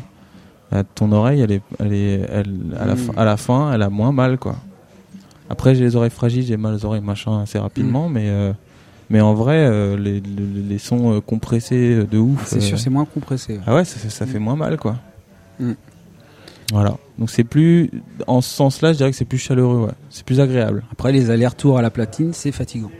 bah, 0.72 0.82
ton 0.94 1.12
oreille, 1.12 1.40
elle 1.42 1.52
est, 1.52 1.62
elle 1.78 1.92
est, 1.92 2.20
elle, 2.32 2.76
à, 2.78 2.86
la 2.86 2.94
Mm. 2.94 2.98
fin, 2.98 3.12
à 3.16 3.24
la 3.24 3.36
fin, 3.36 3.72
elle 3.72 3.82
a 3.82 3.90
moins 3.90 4.10
mal, 4.12 4.36
quoi. 4.38 4.56
Après, 5.50 5.74
j'ai 5.74 5.84
les 5.84 5.94
oreilles 5.96 6.10
fragiles, 6.10 6.44
j'ai 6.44 6.56
mal 6.56 6.74
aux 6.74 6.84
oreilles, 6.84 7.02
machin, 7.02 7.40
assez 7.42 7.58
rapidement, 7.58 8.08
mais, 8.08 8.28
euh, 8.28 8.52
mais 9.10 9.20
en 9.20 9.34
vrai, 9.34 9.58
euh, 9.66 9.96
les, 9.96 10.20
les, 10.20 10.62
les 10.68 10.78
sons 10.78 11.12
euh, 11.16 11.20
compressés 11.20 12.04
de 12.10 12.18
ouf. 12.18 12.46
C'est 12.46 12.60
sûr, 12.60 12.78
c'est 12.78 12.90
moins 12.90 13.04
compressé. 13.04 13.60
Ah 13.66 13.74
ouais, 13.74 13.84
ça, 13.84 13.98
fait- 13.98 14.08
ça 14.10 14.26
fait 14.26 14.38
moins 14.38 14.56
mal, 14.56 14.78
quoi. 14.78 14.96
Mm. 15.60 15.72
Voilà. 16.72 16.96
Donc 17.18 17.30
c'est 17.30 17.44
plus, 17.44 17.90
en 18.26 18.40
ce 18.40 18.48
sens-là, 18.54 18.92
je 18.92 18.96
dirais 18.98 19.10
que 19.10 19.16
c'est 19.16 19.24
plus 19.26 19.38
chaleureux, 19.38 19.86
ouais. 19.86 19.92
C'est 20.10 20.24
plus 20.24 20.40
agréable. 20.40 20.82
Après, 20.90 21.12
les 21.12 21.30
allers-retours 21.30 21.78
à 21.78 21.82
la 21.82 21.90
platine, 21.90 22.32
c'est 22.32 22.52
fatigant. 22.52 22.90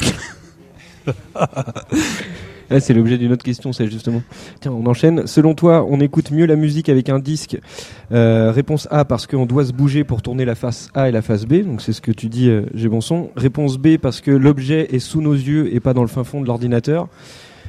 Là, 2.70 2.80
c'est 2.80 2.94
l'objet 2.94 3.18
d'une 3.18 3.32
autre 3.32 3.42
question, 3.44 3.72
c'est 3.72 3.86
justement. 3.90 4.22
Tiens, 4.60 4.72
on 4.72 4.86
enchaîne. 4.86 5.26
Selon 5.26 5.54
toi, 5.54 5.84
on 5.88 6.00
écoute 6.00 6.30
mieux 6.30 6.46
la 6.46 6.56
musique 6.56 6.88
avec 6.88 7.08
un 7.08 7.18
disque 7.18 7.58
Euh, 8.12 8.52
Réponse 8.52 8.86
A, 8.90 9.04
parce 9.04 9.26
qu'on 9.26 9.46
doit 9.46 9.64
se 9.64 9.72
bouger 9.72 10.04
pour 10.04 10.22
tourner 10.22 10.44
la 10.44 10.54
face 10.54 10.88
A 10.94 11.08
et 11.08 11.12
la 11.12 11.22
face 11.22 11.46
B. 11.46 11.62
Donc 11.64 11.80
c'est 11.82 11.92
ce 11.92 12.00
que 12.00 12.12
tu 12.12 12.28
dis, 12.28 12.48
euh, 12.48 12.62
j'ai 12.74 12.88
bon 12.88 13.00
son. 13.00 13.30
Réponse 13.36 13.76
B, 13.78 13.96
parce 13.98 14.20
que 14.20 14.30
l'objet 14.30 14.94
est 14.94 14.98
sous 15.00 15.20
nos 15.20 15.34
yeux 15.34 15.74
et 15.74 15.80
pas 15.80 15.94
dans 15.94 16.02
le 16.02 16.08
fin 16.08 16.24
fond 16.24 16.40
de 16.40 16.46
l'ordinateur. 16.46 17.08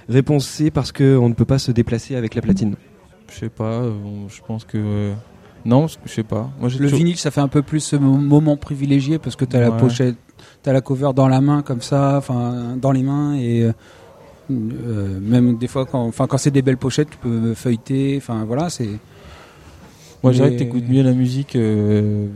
Réponse 0.10 0.46
C, 0.48 0.72
parce 0.72 0.92
qu'on 0.92 1.30
ne 1.30 1.34
peut 1.34 1.46
pas 1.46 1.60
se 1.60 1.72
déplacer 1.72 2.16
avec 2.16 2.36
la 2.36 2.42
platine. 2.42 2.76
Je 3.32 3.38
sais 3.40 3.50
pas, 3.50 3.82
euh, 3.82 3.92
je 4.28 4.42
pense 4.46 4.66
que. 4.66 5.12
Non, 5.64 5.86
je 5.88 6.12
sais 6.12 6.24
pas. 6.24 6.50
Moi, 6.60 6.70
Le 6.70 6.78
toujours- 6.86 6.98
vinyle, 6.98 7.18
ça 7.18 7.30
fait 7.30 7.40
un 7.42 7.48
peu 7.48 7.62
plus 7.62 7.80
ce 7.82 7.96
mo- 7.96 8.18
moment 8.18 8.58
privilégié 8.58 9.20
parce 9.20 9.36
que 9.36 9.46
t'as 9.46 9.60
la 9.60 9.70
Ouais. 9.70 9.78
pochette, 9.80 10.16
t'as 10.64 10.74
la 10.74 10.82
cover 10.82 11.12
dans 11.16 11.28
la 11.28 11.40
main 11.40 11.62
comme 11.62 11.82
ça, 11.82 12.16
enfin 12.18 12.76
dans 12.82 12.92
les 12.92 13.04
mains 13.04 13.36
et 13.36 13.70
euh, 14.50 15.20
même 15.22 15.58
des 15.58 15.68
fois 15.68 15.86
quand, 15.86 16.06
enfin 16.06 16.28
quand 16.28 16.38
c'est 16.38 16.52
des 16.52 16.62
belles 16.62 16.78
pochettes, 16.78 17.10
tu 17.12 17.18
peux 17.18 17.54
feuilleter, 17.54 18.16
enfin 18.18 18.44
voilà, 18.46 18.70
c'est. 18.70 18.90
Moi, 20.24 20.34
je 20.34 20.38
dirais 20.38 20.54
que 20.54 20.60
t'écoutes 20.60 20.88
mieux 20.88 21.02
la 21.02 21.14
musique 21.14 21.56
euh, 21.56 22.28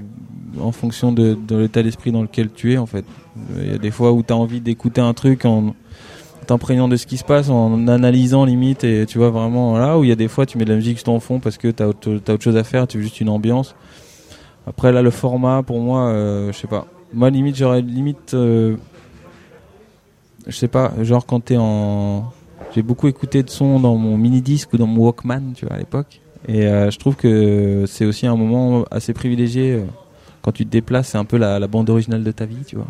en 0.60 0.72
fonction 0.72 1.12
de, 1.12 1.38
de 1.48 1.56
l'état 1.58 1.84
d'esprit 1.84 2.12
dans 2.12 2.24
lequel 2.24 2.50
tu 2.52 2.74
es, 2.74 2.78
en 2.78 2.88
fait. 2.88 3.06
Il 3.58 3.72
y 3.72 3.76
a 3.76 3.78
des 3.78 3.92
fois 3.92 4.12
où 4.12 4.24
t'as 4.24 4.34
envie 4.34 4.60
d'écouter 4.60 5.02
un 5.02 5.14
truc 5.14 5.46
en 5.46 5.76
t'imprégnant 6.48 6.88
de 6.88 6.96
ce 6.96 7.06
qui 7.06 7.18
se 7.18 7.24
passe, 7.24 7.50
en 7.50 7.88
analysant 7.88 8.46
limite, 8.46 8.84
et 8.84 9.06
tu 9.06 9.18
vois 9.18 9.30
vraiment 9.30 9.78
là 9.78 10.00
où 10.00 10.04
il 10.04 10.10
y 10.10 10.14
a 10.14 10.16
des 10.16 10.28
fois 10.28 10.46
tu 10.46 10.58
mets 10.58 10.66
de 10.66 10.70
la 10.70 10.76
musique 10.76 10.98
juste 10.98 11.10
en 11.10 11.20
fond 11.20 11.40
parce 11.40 11.58
que 11.58 11.70
t'as 11.70 11.88
autre, 11.88 12.20
t'as 12.24 12.34
autre 12.34 12.44
chose 12.44 12.58
à 12.58 12.64
faire, 12.64 12.88
tu 12.88 12.98
veux 12.98 13.04
juste 13.04 13.20
une 13.20 13.30
ambiance. 13.30 13.76
Après 14.68 14.92
là, 14.92 15.02
le 15.02 15.12
format, 15.12 15.64
pour 15.64 15.80
moi, 15.80 16.08
euh, 16.08 16.52
je 16.52 16.58
sais 16.58 16.68
pas. 16.68 16.88
Moi, 17.14 17.30
limite, 17.30 17.56
j'aurais 17.56 17.82
limite, 17.82 18.34
euh, 18.34 18.78
je 20.48 20.56
sais 20.56 20.68
pas, 20.68 20.92
genre 21.02 21.26
quand 21.26 21.40
t'es 21.40 21.58
en, 21.58 22.26
j'ai 22.74 22.82
beaucoup 22.82 23.08
écouté 23.08 23.44
de 23.44 23.50
sons 23.50 23.80
dans 23.80 23.96
mon 23.96 24.18
mini 24.18 24.42
disque 24.42 24.74
ou 24.74 24.78
dans 24.78 24.88
mon 24.88 25.04
Walkman, 25.06 25.54
tu 25.56 25.66
vois, 25.66 25.76
à 25.76 25.80
l'époque. 25.80 26.22
Et 26.48 26.68
euh, 26.68 26.92
je 26.92 27.00
trouve 27.00 27.16
que 27.16 27.86
c'est 27.88 28.06
aussi 28.06 28.28
un 28.28 28.36
moment 28.36 28.84
assez 28.92 29.14
privilégié 29.14 29.72
euh, 29.74 29.86
quand 30.44 30.52
tu 30.52 30.66
te 30.66 30.70
déplaces. 30.72 31.08
C'est 31.10 31.18
un 31.18 31.26
peu 31.26 31.38
la, 31.38 31.58
la 31.60 31.68
bande 31.68 31.90
originale 31.90 32.24
de 32.24 32.32
ta 32.32 32.46
vie, 32.46 32.64
tu 32.68 32.76
vois. 32.76 32.86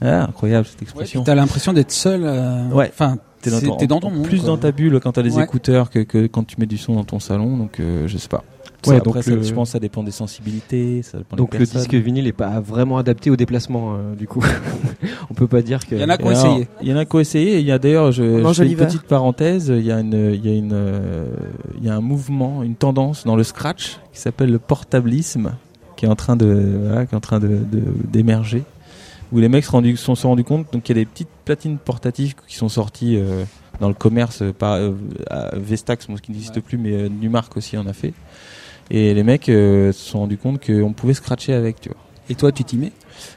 Ah, 0.00 0.24
incroyable 0.24 0.66
cette 0.66 0.78
Ouais, 0.80 0.82
expression. 0.84 1.20
puis 1.20 1.26
t'as 1.26 1.34
l'impression 1.34 1.72
d'être 1.72 1.90
seul. 1.92 2.22
euh, 2.24 2.68
Ouais. 2.70 2.88
Enfin, 2.92 3.16
T'es 3.40 3.50
dans 3.50 3.60
ton- 3.60 3.76
t'es 3.76 3.86
dans 3.86 4.00
ton 4.00 4.08
en 4.08 4.10
monde. 4.10 4.22
plus 4.26 4.38
quoi. 4.40 4.46
dans 4.48 4.56
ta 4.58 4.70
bulle 4.72 5.00
quand 5.00 5.12
t'as 5.12 5.22
des 5.22 5.36
Ouais. 5.36 5.44
écouteurs 5.44 5.90
que, 5.90 5.98
que 6.00 6.26
quand 6.26 6.44
tu 6.46 6.56
mets 6.58 6.66
du 6.66 6.78
son 6.78 6.94
dans 6.94 7.04
ton 7.04 7.18
salon. 7.20 7.56
Donc 7.56 7.80
euh, 7.80 8.06
je 8.06 8.16
sais 8.16 8.28
pas. 8.28 8.42
Ouais, 8.86 8.98
Ça, 8.98 9.00
donc 9.00 9.16
après, 9.16 9.22
ça- 9.22 9.30
le- 9.36 9.42
je 9.42 9.52
pense 9.54 9.68
que 9.68 9.72
ça 9.72 9.78
dépend 9.80 10.02
des 10.02 10.10
sensibilités. 10.10 11.02
Ça 11.02 11.18
dépend 11.18 11.36
Donc 11.36 11.52
des 11.52 11.58
le 11.58 11.66
disque 11.66 11.94
vinyle 11.94 12.24
n'est 12.24 12.32
pas 12.32 12.60
vraiment 12.60 12.98
adapté 12.98 13.30
au 13.30 13.36
déplacement, 13.36 13.94
euh, 13.94 14.14
du 14.14 14.26
coup. 14.26 14.42
on 15.30 15.34
peut 15.34 15.46
pas 15.46 15.62
dire 15.62 15.86
que. 15.86 15.94
Il 15.94 16.00
y 16.00 16.04
en 16.04 16.08
a 16.08 16.16
qui 16.16 16.24
ont 16.24 16.30
essayé. 16.30 16.68
Il 16.82 16.88
y 16.88 16.92
en 16.92 16.96
a 16.96 17.04
qui 17.04 17.16
ont 17.16 17.20
essayé. 17.20 17.52
et 17.54 17.60
Il 17.60 17.66
y 17.66 17.72
a 17.72 17.78
d'ailleurs, 17.78 18.12
je, 18.12 18.22
je 18.22 18.62
fais 18.62 18.66
une 18.66 18.76
petite 18.86 19.02
parenthèse. 19.02 19.68
Il 19.74 19.84
y 19.84 19.92
a 19.92 20.00
une, 20.00 20.32
il 20.34 20.44
y 20.46 20.48
a 20.48 20.54
une, 20.56 20.72
euh, 20.72 21.26
il 21.78 21.84
y 21.84 21.88
a 21.88 21.94
un 21.96 22.00
mouvement, 22.00 22.62
une 22.62 22.74
tendance 22.76 23.24
dans 23.24 23.36
le 23.36 23.42
scratch 23.44 23.98
qui 24.12 24.20
s'appelle 24.20 24.50
le 24.50 24.58
portablisme, 24.58 25.52
qui 25.96 26.06
est 26.06 26.08
en 26.08 26.16
train 26.16 26.36
de, 26.36 26.76
voilà, 26.86 27.06
qui 27.06 27.14
est 27.14 27.16
en 27.16 27.20
train 27.20 27.40
de, 27.40 27.48
de- 27.48 27.82
d'émerger. 28.10 28.62
Où 29.32 29.38
les 29.38 29.48
mecs 29.48 29.64
se 29.64 29.70
rendu, 29.70 29.96
sont, 29.96 30.14
se 30.14 30.22
sont 30.22 30.28
rendus 30.28 30.44
compte, 30.44 30.66
donc 30.72 30.88
il 30.88 30.96
y 30.96 31.00
a 31.00 31.02
des 31.02 31.06
petites 31.06 31.28
platines 31.44 31.78
portatives 31.78 32.34
qui 32.46 32.54
sont 32.56 32.68
sorties 32.68 33.16
euh, 33.16 33.42
dans 33.80 33.88
le 33.88 33.94
commerce 33.94 34.44
par 34.56 34.74
euh, 34.74 34.92
Vestax, 35.54 36.06
bon, 36.06 36.16
ce 36.16 36.22
qui 36.22 36.30
n'existe 36.30 36.60
plus, 36.60 36.78
mais 36.78 36.92
euh, 36.92 37.08
Numark 37.08 37.56
aussi 37.56 37.76
en 37.76 37.86
a 37.88 37.92
fait. 37.92 38.12
Et 38.90 39.14
les 39.14 39.22
mecs 39.22 39.48
euh, 39.48 39.92
se 39.92 40.10
sont 40.10 40.20
rendus 40.20 40.36
compte 40.36 40.64
qu'on 40.64 40.92
pouvait 40.92 41.14
scratcher 41.14 41.54
avec, 41.54 41.80
tu 41.80 41.88
vois. 41.88 41.98
Et 42.30 42.34
toi, 42.34 42.52
tu 42.52 42.64
t'y 42.64 42.76
mets 42.76 42.92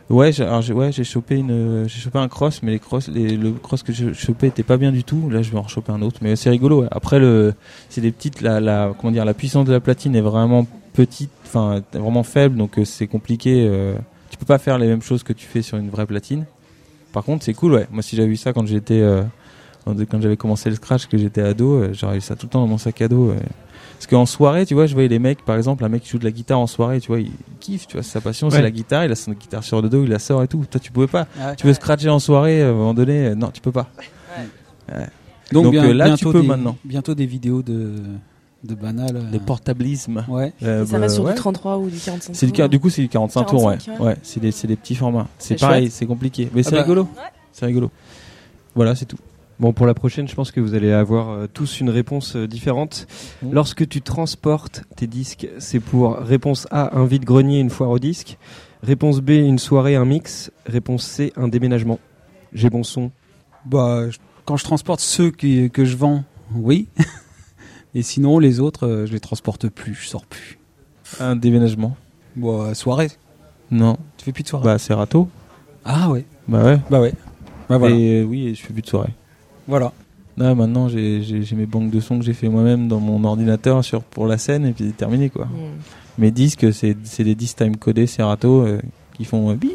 Ouais, 0.09 0.31
j'ai, 0.31 0.43
alors 0.43 0.61
j'ai, 0.61 0.73
ouais, 0.73 0.91
j'ai 0.91 1.03
chopé 1.03 1.35
une, 1.35 1.51
euh, 1.51 1.87
j'ai 1.87 1.99
chopé 1.99 2.17
un 2.19 2.27
cross, 2.27 2.63
mais 2.63 2.71
les 2.71 2.79
cross, 2.79 3.09
les, 3.09 3.35
le 3.37 3.51
cross 3.51 3.83
que 3.83 3.91
j'ai 3.93 4.13
chopé 4.13 4.47
était 4.47 4.63
pas 4.63 4.77
bien 4.77 4.91
du 4.91 5.03
tout. 5.03 5.29
Là, 5.29 5.41
je 5.41 5.51
vais 5.51 5.57
en 5.57 5.67
choper 5.67 5.91
un 5.91 6.01
autre, 6.01 6.19
mais 6.21 6.35
c'est 6.35 6.49
rigolo. 6.49 6.81
ouais. 6.81 6.87
Après, 6.91 7.19
le, 7.19 7.53
c'est 7.89 8.01
des 8.01 8.11
petites, 8.11 8.41
la, 8.41 8.59
la, 8.59 8.93
comment 8.99 9.11
dire, 9.11 9.25
la 9.25 9.33
puissance 9.33 9.65
de 9.65 9.73
la 9.73 9.79
platine 9.79 10.15
est 10.15 10.21
vraiment 10.21 10.65
petite, 10.93 11.29
enfin, 11.45 11.81
vraiment 11.93 12.23
faible, 12.23 12.55
donc 12.57 12.79
euh, 12.79 12.85
c'est 12.85 13.07
compliqué. 13.07 13.65
euh, 13.67 13.95
tu 14.29 14.37
peux 14.37 14.45
pas 14.45 14.57
faire 14.57 14.77
les 14.77 14.87
mêmes 14.87 15.01
choses 15.01 15.23
que 15.23 15.33
tu 15.33 15.45
fais 15.45 15.61
sur 15.61 15.77
une 15.77 15.89
vraie 15.89 16.05
platine. 16.05 16.45
Par 17.13 17.23
contre, 17.23 17.43
c'est 17.45 17.53
cool, 17.53 17.73
ouais. 17.73 17.87
Moi, 17.91 18.01
si 18.01 18.15
j'avais 18.15 18.29
eu 18.29 18.35
ça 18.35 18.51
quand 18.53 18.65
j'étais, 18.65 18.99
euh, 19.01 19.21
quand 19.85 20.21
j'avais 20.21 20.37
commencé 20.37 20.69
le 20.69 20.75
scratch, 20.75 21.07
que 21.07 21.17
j'étais 21.17 21.41
ado, 21.41 21.93
j'aurais 21.93 22.17
eu 22.17 22.21
ça 22.21 22.35
tout 22.35 22.47
le 22.47 22.51
temps 22.51 22.61
dans 22.61 22.67
mon 22.67 22.77
sac 22.77 23.01
à 23.01 23.07
dos. 23.07 23.29
ouais. 23.29 23.35
Parce 23.97 24.07
qu'en 24.07 24.25
soirée, 24.27 24.65
tu 24.65 24.75
vois, 24.75 24.85
je 24.85 24.93
voyais 24.93 25.07
les 25.09 25.17
mecs, 25.19 25.43
par 25.43 25.55
exemple, 25.57 25.83
un 25.83 25.89
mec 25.89 26.03
qui 26.03 26.09
joue 26.09 26.19
de 26.19 26.23
la 26.23 26.31
guitare 26.31 26.59
en 26.59 26.67
soirée, 26.67 26.99
tu 27.01 27.07
vois, 27.07 27.19
il 27.19 27.31
kiffe, 27.59 27.87
tu 27.87 27.93
vois, 27.93 28.03
c'est 28.03 28.11
sa 28.11 28.21
passion, 28.21 28.49
c'est 28.49 28.61
la 28.61 28.69
guitare, 28.71 29.05
il 29.05 29.11
a 29.11 29.15
son 29.15 29.31
guitare 29.31 29.63
sur 29.63 29.81
le 29.81 29.89
dos, 29.89 30.03
il 30.03 30.09
la 30.09 30.19
sort 30.19 30.43
et 30.43 30.47
tout. 30.47 30.63
Toi, 30.69 30.79
tu 30.79 30.91
pouvais 30.91 31.07
pas. 31.07 31.27
Tu 31.57 31.65
veux 31.65 31.73
scratcher 31.73 32.09
en 32.09 32.19
soirée, 32.19 32.61
à 32.61 32.69
un 32.69 32.73
moment 32.73 32.93
donné, 32.93 33.27
euh, 33.27 33.35
non, 33.35 33.49
tu 33.51 33.59
peux 33.61 33.71
pas. 33.71 33.87
Donc, 35.51 35.71
bien- 35.71 35.85
euh, 35.85 35.93
là, 35.93 36.15
tu 36.17 36.25
peux 36.25 36.41
des- 36.41 36.47
maintenant. 36.47 36.75
Bientôt 36.83 37.15
des 37.15 37.25
vidéos 37.25 37.61
de, 37.61 37.95
de 38.63 38.75
banal. 38.75 39.15
euh, 39.15 39.31
Le 39.31 39.39
portablisme. 39.39 40.25
Ouais. 40.27 40.53
Euh, 40.61 40.85
ça 40.85 40.93
bah, 40.93 40.99
va 40.99 41.09
sur 41.09 41.23
ouais. 41.23 41.31
du 41.33 41.37
33 41.39 41.77
ou 41.77 41.89
du 41.89 41.97
45 41.97 42.35
C'est 42.35 42.45
le 42.45 42.51
cas, 42.51 42.67
du 42.67 42.79
coup, 42.79 42.89
c'est 42.89 43.01
du 43.01 43.09
45, 43.09 43.45
tours, 43.45 43.63
ouais. 43.63 43.77
45, 43.77 44.03
Ouais, 44.05 44.17
c'est 44.23 44.39
des, 44.41 44.51
c'est 44.51 44.67
des 44.67 44.75
petits 44.75 44.95
formats. 44.95 45.27
C'est 45.39 45.59
pareil, 45.59 45.89
c'est 45.89 46.05
compliqué. 46.05 46.49
Mais 46.53 46.63
c'est 46.63 46.71
bah. 46.71 46.81
rigolo. 46.81 47.07
C'est 47.53 47.65
rigolo. 47.65 47.89
Voilà, 48.75 48.93
c'est 48.95 49.05
tout. 49.05 49.17
Bon, 49.59 49.73
pour 49.73 49.87
la 49.87 49.95
prochaine, 49.95 50.27
je 50.27 50.35
pense 50.35 50.51
que 50.51 50.59
vous 50.59 50.75
allez 50.75 50.91
avoir 50.91 51.29
euh, 51.29 51.47
tous 51.51 51.79
une 51.79 51.89
réponse 51.89 52.35
euh, 52.35 52.47
différente. 52.47 53.07
Mhm. 53.41 53.53
Lorsque 53.53 53.87
tu 53.87 54.01
transportes 54.01 54.83
tes 54.95 55.07
disques, 55.07 55.47
c'est 55.57 55.79
pour 55.79 56.15
réponse 56.17 56.67
A, 56.69 56.95
un 56.97 57.05
vide-grenier, 57.05 57.59
une 57.59 57.71
foire 57.71 57.89
au 57.89 57.97
disque. 57.99 58.37
Réponse 58.83 59.19
B, 59.21 59.31
une 59.31 59.57
soirée, 59.57 59.95
un 59.95 60.05
mix. 60.05 60.51
Réponse 60.67 61.03
C, 61.05 61.33
un 61.35 61.47
déménagement. 61.47 61.99
J'ai 62.53 62.69
bon 62.69 62.83
son. 62.83 63.11
Bah, 63.65 64.09
je- 64.11 64.17
quand 64.45 64.57
je 64.57 64.63
transporte 64.63 64.99
ceux 64.99 65.31
qui- 65.31 65.71
que 65.71 65.85
je 65.85 65.97
vends, 65.97 66.23
oui. 66.53 66.87
Et 67.95 68.03
sinon, 68.03 68.37
les 68.37 68.59
autres, 68.59 68.85
euh, 68.85 69.05
je 69.07 69.13
les 69.13 69.19
transporte 69.19 69.69
plus, 69.69 69.95
je 69.95 70.07
sors 70.07 70.25
plus. 70.27 70.59
Un 71.19 71.35
déménagement. 71.35 71.97
Bon, 72.35 72.61
euh, 72.61 72.73
soirée. 72.75 73.09
Non. 73.71 73.97
Tu 74.17 74.25
fais 74.25 74.31
plus 74.31 74.43
de 74.43 74.49
soirée 74.49 74.65
Bah, 74.65 74.77
c'est 74.77 74.93
râteau. 74.93 75.29
Ah 75.83 76.11
ouais. 76.11 76.25
Bah 76.47 76.63
ouais. 76.63 76.79
Bah 76.91 77.01
ouais. 77.01 77.13
Bah 77.67 77.77
voilà. 77.79 77.95
Et 77.95 78.21
euh, 78.21 78.23
oui, 78.23 78.53
je 78.53 78.61
fais 78.61 78.71
plus 78.73 78.83
de 78.83 78.87
soirée. 78.87 79.13
Voilà. 79.67 79.91
Là, 80.37 80.53
maintenant, 80.53 80.87
j'ai 80.87 81.21
mes 81.55 81.65
banques 81.65 81.89
de 81.89 81.99
sons 81.99 82.19
que 82.19 82.25
j'ai 82.25 82.33
fait 82.33 82.47
moi-même 82.47 82.87
dans 82.87 82.99
mon 82.99 83.23
ordinateur 83.23 83.83
sur, 83.83 84.03
pour 84.03 84.27
la 84.27 84.37
scène 84.37 84.65
et 84.65 84.71
puis 84.71 84.85
c'est 84.87 84.97
terminé, 84.97 85.29
quoi. 85.29 85.45
Hmm. 85.45 85.79
Mes 86.19 86.31
disques, 86.31 86.71
c'est 86.73 86.95
c'est 87.03 87.23
des 87.23 87.35
disques 87.35 87.57
time 87.57 87.75
codés 87.77 88.07
Serato 88.07 88.61
euh, 88.61 88.79
qui 89.15 89.25
font 89.25 89.49
euh, 89.51 89.55
bip 89.55 89.71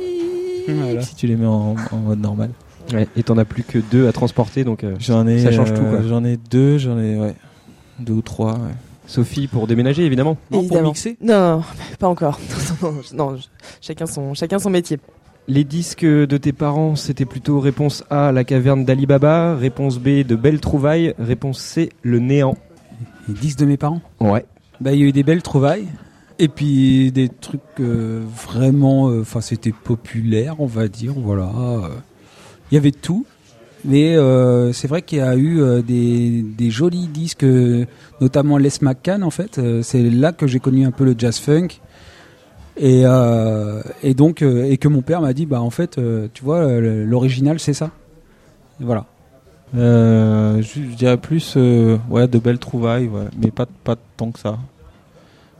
Voilà. 0.68 1.02
si 1.02 1.14
tu 1.14 1.26
les 1.26 1.36
mets 1.36 1.46
en, 1.46 1.74
en 1.90 1.96
mode 1.96 2.20
normal. 2.20 2.50
Ouais, 2.92 3.06
et 3.16 3.22
t'en 3.22 3.38
as 3.38 3.44
plus 3.44 3.62
que 3.62 3.78
deux 3.78 4.08
à 4.08 4.12
transporter, 4.12 4.64
donc 4.64 4.82
euh, 4.82 4.96
J'en 4.98 5.26
ai, 5.26 5.40
Ça 5.40 5.52
change 5.52 5.72
tout, 5.72 5.82
quoi. 5.82 6.02
J'en 6.02 6.24
ai 6.24 6.36
deux, 6.36 6.78
j'en 6.78 6.98
ai 6.98 7.16
ouais, 7.16 7.34
deux 8.00 8.14
ou 8.14 8.22
trois. 8.22 8.52
ouais. 8.54 8.74
Sophie 9.06 9.46
pour 9.48 9.66
déménager 9.66 10.04
évidemment. 10.04 10.36
Non, 10.50 10.58
pour 10.58 10.60
Évidemment. 10.62 10.88
mixer 10.90 11.16
Non, 11.20 11.56
non, 11.58 11.62
pas 11.98 12.08
encore. 12.08 12.38
Non, 12.82 12.92
non, 12.92 13.32
non, 13.32 13.38
chacun 13.80 14.06
son, 14.06 14.32
chacun 14.34 14.58
son 14.60 14.70
métier. 14.70 14.98
Les 15.48 15.64
disques 15.64 16.04
de 16.04 16.36
tes 16.36 16.52
parents, 16.52 16.94
c'était 16.94 17.24
plutôt 17.24 17.58
réponse 17.60 18.04
A, 18.10 18.30
la 18.32 18.44
caverne 18.44 18.84
d'Ali 18.84 19.06
Baba, 19.06 19.56
réponse 19.56 19.98
B, 19.98 20.24
de 20.24 20.36
belles 20.36 20.60
trouvailles, 20.60 21.14
réponse 21.18 21.58
C, 21.58 21.90
le 22.02 22.20
néant. 22.20 22.56
Les 23.28 23.34
disques 23.34 23.58
de 23.58 23.66
mes 23.66 23.76
parents? 23.76 24.00
Ouais. 24.20 24.44
Bah, 24.80 24.92
il 24.92 25.00
y 25.00 25.02
a 25.02 25.06
eu 25.06 25.12
des 25.12 25.24
belles 25.24 25.42
trouvailles. 25.42 25.88
Et 26.38 26.48
puis 26.48 27.12
des 27.12 27.28
trucs 27.28 27.60
euh, 27.80 28.22
vraiment. 28.48 29.06
Enfin, 29.20 29.40
c'était 29.40 29.72
populaire, 29.72 30.56
on 30.60 30.66
va 30.66 30.88
dire. 30.88 31.12
Voilà. 31.16 31.50
Euh, 31.56 31.88
Il 32.70 32.74
y 32.74 32.78
avait 32.78 32.90
tout. 32.90 33.26
Mais 33.84 34.16
euh, 34.16 34.72
c'est 34.72 34.86
vrai 34.86 35.02
qu'il 35.02 35.18
y 35.18 35.22
a 35.22 35.34
eu 35.34 35.60
euh, 35.60 35.82
des, 35.82 36.42
des 36.42 36.70
jolis 36.70 37.08
disques, 37.08 37.44
euh, 37.44 37.84
notamment 38.20 38.56
Les 38.56 38.70
McCann 38.80 39.24
en 39.24 39.30
fait. 39.30 39.58
Euh, 39.58 39.82
c'est 39.82 40.02
là 40.02 40.32
que 40.32 40.46
j'ai 40.46 40.60
connu 40.60 40.86
un 40.86 40.92
peu 40.92 41.04
le 41.04 41.16
jazz 41.18 41.38
funk. 41.38 41.68
Et, 42.78 43.02
euh, 43.04 43.82
et 44.02 44.14
donc, 44.14 44.42
euh, 44.42 44.64
et 44.70 44.78
que 44.78 44.88
mon 44.88 45.02
père 45.02 45.20
m'a 45.20 45.32
dit, 45.34 45.44
bah 45.46 45.60
en 45.60 45.70
fait, 45.70 45.98
euh, 45.98 46.28
tu 46.32 46.42
vois, 46.42 46.64
l'original 46.80 47.58
c'est 47.60 47.74
ça. 47.74 47.90
Voilà. 48.80 49.04
Euh, 49.76 50.60
je, 50.62 50.80
je 50.90 50.96
dirais 50.96 51.16
plus 51.16 51.54
euh, 51.56 51.96
ouais 52.10 52.28
de 52.28 52.38
belles 52.38 52.58
trouvailles 52.58 53.08
ouais, 53.08 53.24
mais 53.40 53.50
pas 53.50 53.64
pas 53.84 53.96
tant 54.18 54.30
que 54.30 54.38
ça 54.38 54.58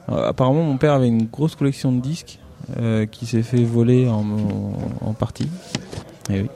apparemment 0.07 0.63
mon 0.65 0.77
père 0.77 0.93
avait 0.93 1.09
une 1.09 1.25
grosse 1.25 1.55
collection 1.57 1.93
de 1.93 2.01
disques 2.03 2.39
qui 3.11 3.25
s'est 3.25 3.43
fait 3.43 3.65
voler 3.65 4.09
en, 4.11 4.21
en, 4.21 5.09
en 5.09 5.13
partie 5.15 5.49
et 6.29 6.43
oui 6.43 6.49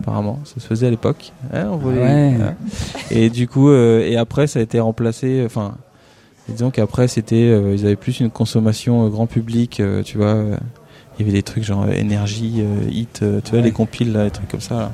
apparemment 0.00 0.38
ça 0.44 0.54
se 0.58 0.66
faisait 0.66 0.86
à 0.86 0.90
l'époque 0.90 1.32
Hein, 1.52 1.66
on 1.72 1.76
volait- 1.76 2.00
Ouais. 2.00 2.54
et 3.10 3.28
du 3.28 3.46
coup 3.46 3.68
euh, 3.68 4.00
et 4.00 4.16
après 4.16 4.46
ça 4.46 4.60
a 4.60 4.62
été 4.62 4.80
remplacé 4.80 5.42
enfin 5.44 5.74
disons 6.48 6.70
qu'après 6.70 7.08
c'était 7.08 7.36
euh, 7.36 7.74
ils 7.74 7.84
avaient 7.86 7.96
plus 7.96 8.20
une 8.20 8.30
consommation 8.30 9.06
euh, 9.06 9.08
grand 9.08 9.26
public 9.26 9.80
euh, 9.80 10.02
tu 10.02 10.16
vois 10.18 10.34
euh, 10.34 10.56
il 11.18 11.24
y 11.24 11.28
avait 11.28 11.36
des 11.36 11.42
trucs 11.42 11.64
genre 11.64 11.84
euh, 11.84 11.92
énergie 11.92 12.56
euh, 12.58 12.88
hit 12.90 13.20
euh, 13.22 13.40
tu 13.44 13.52
vois 13.52 13.60
les 13.60 13.72
compiles 13.72 14.12
là, 14.12 14.24
les 14.24 14.30
trucs 14.30 14.48
comme 14.48 14.60
ça 14.60 14.74
là 14.76 14.92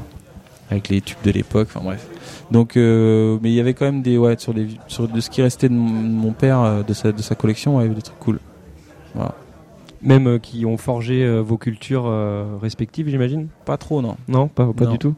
avec 0.71 0.91
les 0.91 1.01
tubes 1.01 1.17
de 1.25 1.31
l'époque, 1.31 1.69
enfin 1.71 1.83
bref. 1.83 2.07
Donc, 2.51 2.77
euh, 2.77 3.39
mais 3.43 3.51
il 3.51 3.55
y 3.55 3.61
avait 3.61 3.73
quand 3.73 3.87
même 3.87 4.03
des, 4.03 4.19
ouais, 4.19 4.37
sur 4.39 4.53
les, 4.53 4.69
sur 4.87 5.09
de 5.09 5.19
ce 5.19 5.31
qui 5.31 5.41
restait 5.41 5.71
de 5.71 5.75
mon, 5.75 6.33
père, 6.33 6.85
de 6.85 6.93
sa, 6.93 7.11
de 7.11 7.23
sa 7.23 7.35
collection, 7.35 7.77
ouais, 7.77 7.85
il 7.85 7.87
y 7.87 7.91
avait 7.91 7.95
des 7.97 8.03
trucs 8.03 8.19
cool. 8.19 8.39
Voilà. 9.15 9.35
Même 10.03 10.29
euh, 10.29 10.39
qui 10.39 10.67
ont 10.67 10.77
forgé 10.77 11.25
euh, 11.25 11.41
vos 11.41 11.57
cultures 11.57 12.05
euh, 12.07 12.59
respectives, 12.61 13.09
j'imagine? 13.09 13.49
Pas 13.65 13.79
trop, 13.79 14.03
non. 14.03 14.17
Non, 14.29 14.49
pas, 14.49 14.71
pas 14.73 14.85
Non. 14.85 14.93
du 14.93 14.99
tout? 14.99 15.15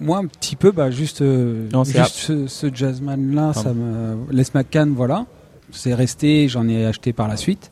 Moi, 0.00 0.18
un 0.18 0.26
petit 0.26 0.56
peu, 0.56 0.72
bah, 0.72 0.90
juste, 0.90 1.22
euh, 1.22 1.68
Non, 1.72 1.84
c'est 1.84 1.98
juste 1.98 2.16
ce, 2.16 2.46
ce 2.46 2.66
jazzman-là, 2.72 3.52
ça 3.52 3.64
Pardon. 3.64 3.80
me. 3.80 4.32
Les 4.32 4.44
McCann, 4.54 4.92
voilà. 4.94 5.26
C'est 5.70 5.94
resté, 5.94 6.48
j'en 6.48 6.68
ai 6.68 6.84
acheté 6.86 7.12
par 7.12 7.28
la 7.28 7.36
suite. 7.36 7.70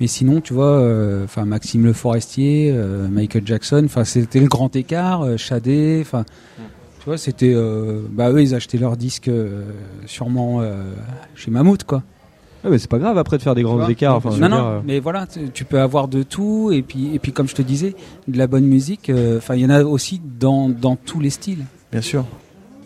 Mais 0.00 0.06
sinon, 0.06 0.40
tu 0.42 0.52
vois, 0.52 0.78
euh, 0.78 1.24
enfin 1.24 1.46
Maxime 1.46 1.84
Le 1.84 1.92
Forestier, 1.94 2.70
euh, 2.70 3.08
Michael 3.08 3.46
Jackson, 3.46 3.82
enfin 3.86 4.04
c'était 4.04 4.40
le 4.40 4.46
grand 4.46 4.76
écart, 4.76 5.22
euh, 5.22 5.36
Shadé, 5.38 5.98
enfin 6.02 6.24
tu 6.98 7.06
vois, 7.06 7.16
c'était, 7.16 7.54
bah 8.10 8.30
eux 8.30 8.42
ils 8.42 8.54
achetaient 8.54 8.78
leurs 8.78 8.96
disques 8.96 9.30
sûrement 10.06 10.60
chez 11.36 11.52
Mammouth 11.52 11.84
quoi. 11.84 12.02
Ah, 12.66 12.70
mais 12.70 12.78
c'est 12.78 12.90
pas 12.90 12.98
grave 12.98 13.16
après 13.16 13.38
de 13.38 13.42
faire 13.42 13.54
des 13.54 13.62
grands 13.62 13.88
écarts. 13.88 14.16
Enfin, 14.16 14.30
non 14.30 14.48
non, 14.48 14.56
dire, 14.56 14.66
euh, 14.66 14.80
mais 14.84 14.98
voilà, 14.98 15.26
tu, 15.26 15.50
tu 15.54 15.64
peux 15.64 15.78
avoir 15.80 16.08
de 16.08 16.24
tout 16.24 16.72
et 16.72 16.82
puis 16.82 17.14
et 17.14 17.20
puis 17.20 17.30
comme 17.32 17.46
je 17.48 17.54
te 17.54 17.62
disais, 17.62 17.94
de 18.26 18.36
la 18.36 18.48
bonne 18.48 18.64
musique. 18.66 19.08
euh, 19.08 19.38
Enfin 19.38 19.54
il 19.54 19.60
y 19.62 19.66
en 19.66 19.70
a 19.70 19.84
aussi 19.84 20.20
dans 20.40 20.68
dans 20.68 20.96
tous 20.96 21.20
les 21.20 21.30
styles. 21.30 21.64
Bien 21.92 22.00
sûr. 22.02 22.24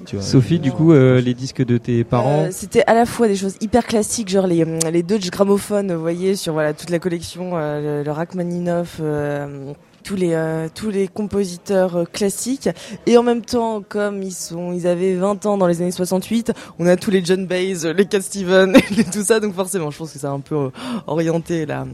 Tu 0.06 0.16
vois, 0.16 0.24
Sophie, 0.24 0.58
du 0.58 0.72
coup, 0.72 0.92
euh, 0.92 1.20
les 1.20 1.34
disques 1.34 1.64
de 1.64 1.76
tes 1.76 2.04
parents. 2.04 2.44
Euh, 2.44 2.48
C'était 2.52 2.82
à 2.86 2.94
la 2.94 3.04
fois 3.04 3.28
des 3.28 3.36
choses 3.36 3.56
hyper 3.60 3.86
classiques, 3.86 4.28
genre 4.30 4.46
les, 4.46 4.64
les 4.90 5.02
Dodge 5.02 5.28
gramophones, 5.30 5.92
vous 5.92 6.00
voyez, 6.00 6.36
sur 6.36 6.54
voilà 6.54 6.72
toute 6.72 6.88
la 6.90 6.98
collection, 6.98 7.50
euh, 7.54 7.98
le, 7.98 8.04
le 8.04 8.10
Rachmaninoff, 8.10 8.96
euh, 9.00 9.72
tous 10.02 10.16
les 10.16 10.32
euh, 10.34 10.68
tous 10.74 10.90
les 10.90 11.08
compositeurs 11.08 11.96
euh, 11.96 12.04
classiques, 12.04 12.68
et 13.06 13.16
en 13.18 13.22
même 13.22 13.42
temps, 13.42 13.82
comme 13.86 14.22
ils 14.22 14.32
sont, 14.32 14.72
ils 14.72 14.86
avaient 14.86 15.14
20 15.14 15.46
ans 15.46 15.58
dans 15.58 15.66
les 15.66 15.80
années 15.82 15.90
68, 15.90 16.52
on 16.78 16.86
a 16.86 16.96
tous 16.96 17.10
les 17.10 17.24
John 17.24 17.46
Baez, 17.46 17.92
les 17.96 18.06
Cat 18.06 18.20
Stevens, 18.22 18.74
et 18.98 19.04
tout 19.04 19.22
ça, 19.22 19.40
donc 19.40 19.54
forcément, 19.54 19.90
je 19.90 19.98
pense 19.98 20.12
que 20.12 20.18
ça 20.18 20.30
a 20.30 20.32
un 20.32 20.40
peu 20.40 20.54
euh, 20.56 20.70
orienté 21.06 21.66
la 21.66 21.86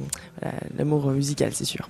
la- 0.43 0.53
l'amour 0.79 1.11
musical, 1.11 1.51
c'est 1.53 1.65
sûr. 1.65 1.89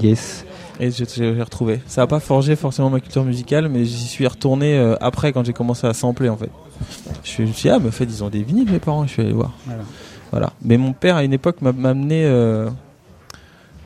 Yes. 0.00 0.44
Et 0.80 0.90
j'ai 0.90 1.06
j'ai 1.06 1.42
retrouvé. 1.42 1.80
Ça 1.86 2.02
a 2.02 2.06
pas 2.06 2.20
forgé 2.20 2.54
forcément 2.54 2.90
ma 2.90 3.00
culture 3.00 3.24
musicale, 3.24 3.68
mais 3.68 3.84
j'y 3.84 4.06
suis 4.06 4.26
retourné 4.26 4.76
euh, 4.78 4.94
après 5.00 5.32
quand 5.32 5.44
j'ai 5.44 5.52
commencé 5.54 5.86
à 5.86 5.94
sampler 5.94 6.28
en 6.28 6.36
fait. 6.36 6.50
Je 7.24 7.28
suis 7.30 7.44
je 7.44 7.48
me 7.48 7.52
suis 7.54 7.68
dit, 7.68 7.74
ah, 7.74 7.78
mais 7.80 7.88
en 7.88 7.92
fait, 7.92 8.04
ils 8.04 8.22
ont 8.22 8.28
des 8.28 8.42
vinyles, 8.42 8.70
mes 8.70 8.78
parents, 8.78 9.04
je 9.06 9.12
suis 9.12 9.22
allé 9.22 9.32
voir. 9.32 9.52
Voilà. 9.66 9.82
Voilà. 10.30 10.52
Mais 10.62 10.76
mon 10.76 10.92
père, 10.92 11.16
à 11.16 11.24
une 11.24 11.32
époque, 11.32 11.62
m'a 11.62 11.72
m'a 11.72 11.88
amené. 11.90 12.24
Euh, 12.24 12.68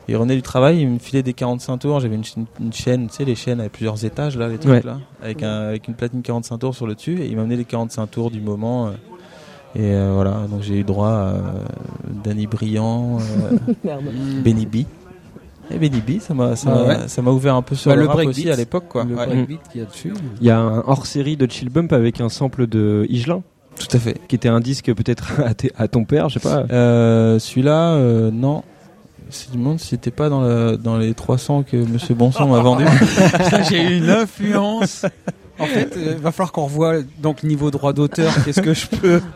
il 0.07 0.15
revenait 0.17 0.35
du 0.35 0.41
travail, 0.41 0.81
il 0.81 0.87
me 0.89 0.99
filait 0.99 1.23
des 1.23 1.33
45 1.33 1.77
tours. 1.77 1.99
J'avais 1.99 2.15
une, 2.15 2.23
ch- 2.23 2.45
une 2.59 2.73
chaîne, 2.73 3.07
tu 3.07 3.15
sais, 3.15 3.25
les 3.25 3.35
chaînes 3.35 3.59
avec 3.59 3.71
plusieurs 3.73 4.03
étages, 4.05 4.37
là, 4.37 4.47
les 4.49 4.57
trucs 4.57 4.71
Ouais. 4.73 4.81
là, 4.83 4.99
avec, 5.21 5.43
un, 5.43 5.67
avec 5.69 5.87
une 5.87 5.93
platine 5.93 6.21
45 6.21 6.57
tours 6.57 6.75
sur 6.75 6.87
le 6.87 6.95
dessus. 6.95 7.19
Et 7.21 7.27
il 7.27 7.35
m'a 7.35 7.41
amené 7.43 7.55
les 7.55 7.65
45 7.65 8.07
tours 8.11 8.31
du 8.31 8.41
moment. 8.41 8.87
euh, 8.87 8.91
et 9.75 9.91
euh, 9.93 10.11
voilà, 10.13 10.45
donc 10.49 10.61
j'ai 10.61 10.79
eu 10.79 10.83
droit 10.83 11.07
à 11.09 11.29
euh, 11.29 11.41
Danny 12.23 12.45
Briand, 12.47 13.17
euh. 13.19 13.57
Benny 14.43 14.65
B. 14.65 14.75
Et 15.71 15.77
Benny 15.79 16.01
B, 16.01 16.19
ça 16.19 16.33
m'a 16.33 16.55
ça 16.55 16.69
Ouais, 16.69 16.97
m'a- 16.97 17.31
ouais. 17.31 17.35
ouvert 17.35 17.55
un 17.55 17.61
peu 17.61 17.73
sur 17.73 17.89
Bah, 17.89 17.95
le, 17.95 18.01
le 18.01 18.07
rap 18.07 18.17
breakbeat. 18.17 18.37
aussi 18.37 18.49
à 18.51 18.55
l'époque, 18.55 18.85
quoi. 18.89 19.03
Le 19.05 19.15
Ouais. 19.15 19.25
breakbeat 19.25 19.59
qu'il 19.71 19.81
y 19.81 19.83
a 19.83 19.87
dessus. 19.87 20.13
Il 20.41 20.45
y 20.45 20.49
a 20.51 20.59
un 20.59 20.79
hors-série 20.85 21.37
de 21.37 21.49
Chill 21.49 21.69
Bump 21.69 21.91
avec 21.93 22.19
un 22.21 22.29
sample 22.29 22.67
de 22.67 23.05
Igelin, 23.09 23.41
Tout 23.79 23.87
à 23.95 23.99
fait. 23.99 24.19
qui 24.27 24.35
était 24.35 24.49
un 24.49 24.59
disque 24.59 24.93
peut-être 24.93 25.41
à, 25.77 25.87
ton 25.87 26.03
père, 26.05 26.29
je 26.29 26.37
sais 26.37 26.47
pas. 26.47 26.65
Euh, 26.71 27.39
Celui-là, 27.39 27.93
euh, 27.93 28.29
non. 28.31 28.61
Je 29.33 29.51
me 29.57 29.63
demande 29.63 29.79
si 29.79 29.87
c'était 29.89 30.11
pas 30.11 30.29
dans, 30.29 30.41
le, 30.41 30.77
dans 30.77 30.97
les 30.97 31.13
300 31.13 31.63
que 31.63 31.77
Monsieur 31.77 32.13
Bonson 32.15 32.47
m'a 32.47 32.59
vendu. 32.61 32.85
J'ai 33.69 33.81
eu 33.81 33.97
une 33.97 34.09
influence. 34.09 35.05
En 35.59 35.65
fait, 35.65 35.93
il 35.95 36.15
va 36.15 36.31
falloir 36.31 36.51
qu'on 36.51 36.65
revoie 36.65 36.95
donc 37.21 37.43
niveau 37.43 37.71
droit 37.71 37.93
d'auteur. 37.93 38.31
Qu'est-ce 38.45 38.61
que 38.61 38.73
je 38.73 38.87
peux 38.87 39.21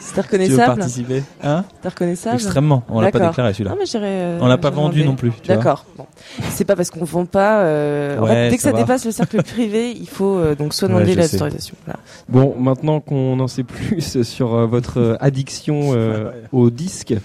C'était 0.00 0.20
tu 0.28 0.36
veux 0.38 0.38
reconnaissable. 0.38 0.78
participer 0.78 1.22
Hein? 1.42 1.64
C'était 1.74 1.88
reconnaissable. 1.88 2.34
Extrêmement. 2.36 2.84
On 2.88 3.00
l'a 3.00 3.10
pas 3.10 3.18
D'accord. 3.18 3.32
déclaré 3.32 3.52
celui-là. 3.52 3.74
Euh, 3.96 4.38
On 4.40 4.46
l'a 4.46 4.58
pas 4.58 4.70
vendu 4.70 5.04
non 5.04 5.16
plus. 5.16 5.32
D'accord. 5.48 5.84
Bon. 5.98 6.06
C'est 6.50 6.64
pas 6.64 6.76
parce 6.76 6.90
qu'on 6.90 7.04
vend 7.04 7.24
pas. 7.26 7.62
euh, 7.62 8.18
en 8.18 8.22
Ouais, 8.22 8.28
fait, 8.30 8.50
dès 8.50 8.56
que 8.56 8.62
ça 8.62 8.72
dépasse 8.72 9.04
le 9.06 9.10
cercle 9.10 9.42
privé, 9.42 9.90
il 9.90 10.08
faut 10.08 10.36
euh, 10.38 10.54
donc 10.54 10.72
soit 10.72 10.86
demander 10.88 11.14
l'autorisation. 11.16 11.74
Voilà. 11.84 11.98
Bon, 12.28 12.54
maintenant 12.58 13.00
qu'on 13.00 13.40
en 13.40 13.48
sait 13.48 13.64
plus 13.64 14.22
sur 14.22 14.54
euh, 14.54 14.66
votre 14.66 15.00
euh, 15.00 15.16
addiction 15.20 15.90
euh, 15.94 16.30
au 16.52 16.70
disque, 16.70 17.10
euh, 17.12 17.18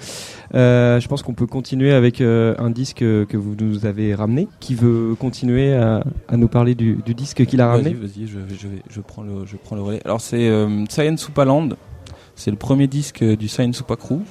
je 0.53 1.07
pense 1.07 1.21
qu'on 1.21 1.33
peut 1.33 1.45
continuer 1.47 1.91
avec 1.91 2.21
euh, 2.21 2.55
un 2.57 2.69
disque 2.69 3.01
euh, 3.03 3.25
que 3.25 3.38
vous 3.38 3.55
nous 3.59 3.85
avez 3.85 4.15
ramené. 4.15 4.47
Qui 4.59 4.75
veut 4.75 5.15
continuer 5.19 5.73
à, 5.75 6.03
à 6.27 6.38
nous 6.38 6.47
parler 6.47 6.75
du, 6.75 6.99
du 7.05 7.13
disque 7.13 7.45
qu'il 7.45 7.62
a 7.62 7.67
ramené 7.67 7.93
vas-y, 7.93 8.25
je, 8.27 8.39
je, 8.55 8.67
vais- 8.67 8.81
je, 8.89 9.01
prends 9.01 9.21
le, 9.23 9.45
je 9.45 9.57
prends 9.57 9.75
le 9.75 9.81
relais. 9.81 10.01
Alors 10.05 10.21
c'est 10.21 10.47
euh, 10.49 10.85
Science 10.89 11.21
Soupaland. 11.21 11.69
C'est 12.35 12.51
le 12.51 12.57
premier 12.57 12.88
disque 12.88 13.21
euh, 13.21 13.35
du 13.35 13.47
Science 13.47 13.75
Soupa 13.77 13.95
Crew. 13.95 14.21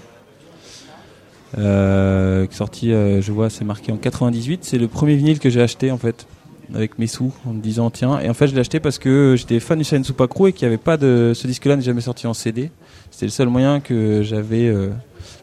Euh, 1.56 2.46
sorti, 2.50 2.92
euh, 2.92 3.20
je 3.22 3.32
vois, 3.32 3.48
c'est 3.50 3.64
marqué 3.64 3.92
en 3.92 3.96
98. 3.96 4.64
C'est 4.64 4.78
le 4.78 4.88
premier 4.88 5.16
vinyle 5.16 5.38
que 5.38 5.48
j'ai 5.50 5.62
acheté 5.62 5.90
en 5.90 5.98
fait, 5.98 6.26
avec 6.74 6.98
mes 6.98 7.06
sous, 7.06 7.32
en 7.46 7.52
me 7.54 7.60
disant 7.60 7.90
tiens. 7.90 8.18
Et 8.20 8.28
en 8.28 8.34
fait, 8.34 8.48
je 8.48 8.54
l'ai 8.54 8.60
acheté 8.60 8.80
parce 8.80 8.98
que 8.98 9.34
j'étais 9.36 9.60
fan 9.60 9.78
du 9.78 9.84
Science 9.84 10.06
Soupa 10.06 10.26
Crew 10.26 10.48
et 10.48 10.52
qu'il 10.52 10.66
n'y 10.68 10.74
avait 10.74 10.82
pas 10.82 10.96
de. 10.96 11.32
Ce 11.34 11.46
disque-là 11.46 11.76
n'est 11.76 11.82
jamais 11.82 12.00
sorti 12.02 12.26
en 12.26 12.34
CD. 12.34 12.70
C'était 13.10 13.26
le 13.26 13.30
seul 13.32 13.48
moyen 13.48 13.80
que 13.80 14.22
j'avais 14.22 14.68
euh, 14.68 14.90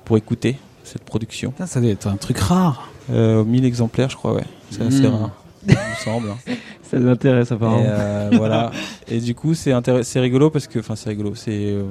pour 0.06 0.18
écouter 0.18 0.58
cette 0.86 1.04
production. 1.04 1.52
Putain, 1.52 1.66
Ça 1.66 1.82
doit 1.82 1.90
être 1.92 2.08
un 2.08 2.18
truc 2.18 2.38
rare. 2.40 2.90
Euh, 3.12 3.44
1000 3.44 3.66
exemplaires, 3.66 4.10
je 4.10 4.16
crois, 4.16 4.34
ouais. 4.34 4.44
C'est 4.72 4.82
assez 4.84 5.02
Mm. 5.08 5.14
rare, 5.14 5.32
il 5.68 5.74
me 5.74 5.96
semble. 6.04 6.30
hein. 6.30 6.38
Ça 6.84 7.00
nous 7.00 7.10
intéresse 7.10 7.50
Et, 7.52 7.54
apparemment. 7.56 7.84
euh, 7.86 8.30
voilà. 8.34 8.72
Et 9.08 9.20
du 9.20 9.34
coup, 9.36 9.54
c'est 9.56 9.74
c'est 10.04 10.20
rigolo 10.20 10.50
parce 10.52 10.68
que, 10.68 10.80
enfin, 10.80 10.96
c'est 10.96 11.10
rigolo. 11.10 11.34
C'est 11.36 11.52
euh, 11.52 11.84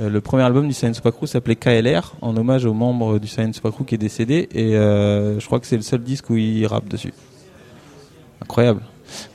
euh, 0.00 0.08
le 0.08 0.20
premier 0.22 0.42
album 0.44 0.66
du 0.66 0.72
Science 0.72 0.96
Super 0.96 1.12
Crew 1.12 1.26
s'appelait 1.26 1.56
KLR 1.56 2.14
en 2.22 2.36
hommage 2.36 2.64
au 2.64 2.72
membre 2.72 3.18
du 3.18 3.26
Science 3.28 3.56
Super 3.56 3.72
Crew 3.72 3.84
qui 3.86 3.94
est 3.94 3.98
décédé. 3.98 4.48
Et 4.54 4.72
je 4.72 5.44
crois 5.46 5.60
que 5.60 5.66
c'est 5.66 5.76
le 5.76 5.82
seul 5.82 6.02
disque 6.02 6.30
où 6.30 6.36
il 6.36 6.66
rappe 6.66 6.88
dessus. 6.88 7.12
Incroyable. 8.42 8.80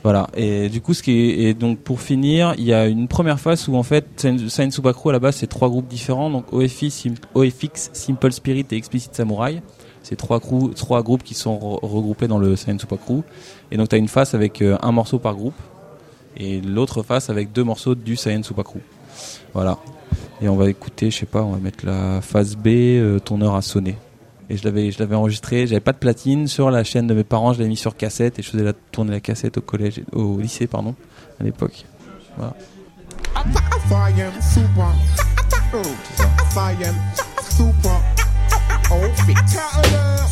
Voilà. 0.02 0.28
Et 0.36 0.68
du 0.68 0.80
coup, 0.80 0.94
ce 0.94 1.02
qui 1.02 1.12
est, 1.12 1.38
et 1.42 1.54
donc 1.54 1.78
pour 1.78 2.00
finir, 2.00 2.54
il 2.58 2.64
y 2.64 2.72
a 2.72 2.86
une 2.86 3.08
première 3.08 3.40
phase 3.40 3.68
où 3.68 3.76
en 3.76 3.82
fait, 3.82 4.26
Super 4.70 4.94
Crew 4.94 5.08
à 5.08 5.12
la 5.12 5.18
base, 5.18 5.36
c'est 5.36 5.46
trois 5.46 5.68
groupes 5.68 5.88
différents. 5.88 6.30
Donc 6.30 6.52
OFI, 6.52 7.12
OFX, 7.34 7.90
Simple 7.92 8.32
Spirit 8.32 8.66
et 8.70 8.76
Explicit 8.76 9.14
Samurai. 9.14 9.62
C'est 10.02 10.16
trois, 10.16 10.40
groupes 10.40 11.22
qui 11.22 11.34
sont 11.34 11.56
re- 11.56 11.78
regroupés 11.86 12.26
dans 12.26 12.38
le 12.38 12.56
Super 12.56 12.98
Crew. 12.98 13.22
Et 13.70 13.76
donc 13.76 13.88
tu 13.88 13.94
as 13.94 13.98
une 13.98 14.08
face 14.08 14.34
avec 14.34 14.60
euh, 14.60 14.76
un 14.82 14.92
morceau 14.92 15.18
par 15.18 15.34
groupe 15.34 15.54
et 16.36 16.60
l'autre 16.60 17.02
face 17.02 17.30
avec 17.30 17.52
deux 17.52 17.62
morceaux 17.64 17.94
du 17.94 18.16
Super 18.16 18.64
Crew. 18.64 18.80
Voilà. 19.54 19.78
Et 20.40 20.48
on 20.48 20.56
va 20.56 20.68
écouter, 20.68 21.10
je 21.10 21.18
sais 21.18 21.26
pas, 21.26 21.42
on 21.42 21.52
va 21.52 21.58
mettre 21.58 21.86
la 21.86 22.20
phase 22.20 22.56
B, 22.56 22.66
euh, 22.68 23.20
ton 23.20 23.40
heure 23.42 23.54
a 23.54 23.62
sonné. 23.62 23.94
Et 24.52 24.58
je 24.58 24.64
l'avais, 24.64 24.90
je 24.90 24.98
l'avais 24.98 25.14
enregistré, 25.14 25.66
j'avais 25.66 25.80
pas 25.80 25.92
de 25.92 25.96
platine 25.96 26.46
sur 26.46 26.70
la 26.70 26.84
chaîne 26.84 27.06
de 27.06 27.14
mes 27.14 27.24
parents, 27.24 27.54
je 27.54 27.58
l'avais 27.60 27.70
mis 27.70 27.76
sur 27.78 27.96
cassette 27.96 28.38
et 28.38 28.42
je 28.42 28.50
faisais 28.50 28.62
la, 28.62 28.74
tourner 28.74 29.10
la 29.12 29.20
cassette 29.20 29.56
au 29.56 29.62
collège, 29.62 29.98
et- 30.00 30.04
au 30.14 30.38
lycée, 30.38 30.66
pardon, 30.66 30.94
à 31.40 31.44
l'époque. 31.44 31.86
Super. 37.56 38.00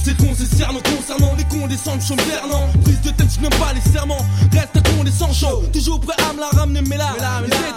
C'est 0.04 0.16
con, 0.18 0.26
c'est 0.36 0.54
cernant 0.54 0.80
concernant 0.80 1.34
les 1.36 1.44
cons 1.44 1.66
des 1.66 1.76
centres 1.78 2.14
vernant 2.28 2.68
Prise 2.84 3.00
de 3.00 3.10
tête, 3.10 3.26
je 3.34 3.40
n'aime 3.40 3.58
pas 3.58 3.72
les 3.72 3.80
serments. 3.90 4.24
Reste 4.52 4.76
un 4.76 4.82
con 4.82 5.02
des 5.04 5.10
sans 5.10 5.32
chaud. 5.32 5.62
Toujours 5.72 5.98
prêt 6.00 6.16
à 6.28 6.32
me 6.34 6.40
la 6.40 6.48
ramener, 6.48 6.82
mais 6.86 6.98
là, 6.98 7.08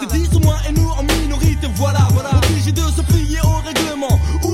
c'était 0.02 0.18
10 0.18 0.36
ou 0.36 0.40
moins 0.40 0.56
et 0.68 0.72
nous 0.72 0.88
en 0.90 1.02
minorité, 1.02 1.68
voilà. 1.76 2.06
voilà. 2.12 2.30
Obligé 2.36 2.72
de 2.72 2.80
se 2.80 3.00
plier 3.02 3.38
au 3.44 3.56
règlement. 3.66 4.18
Oups, 4.44 4.53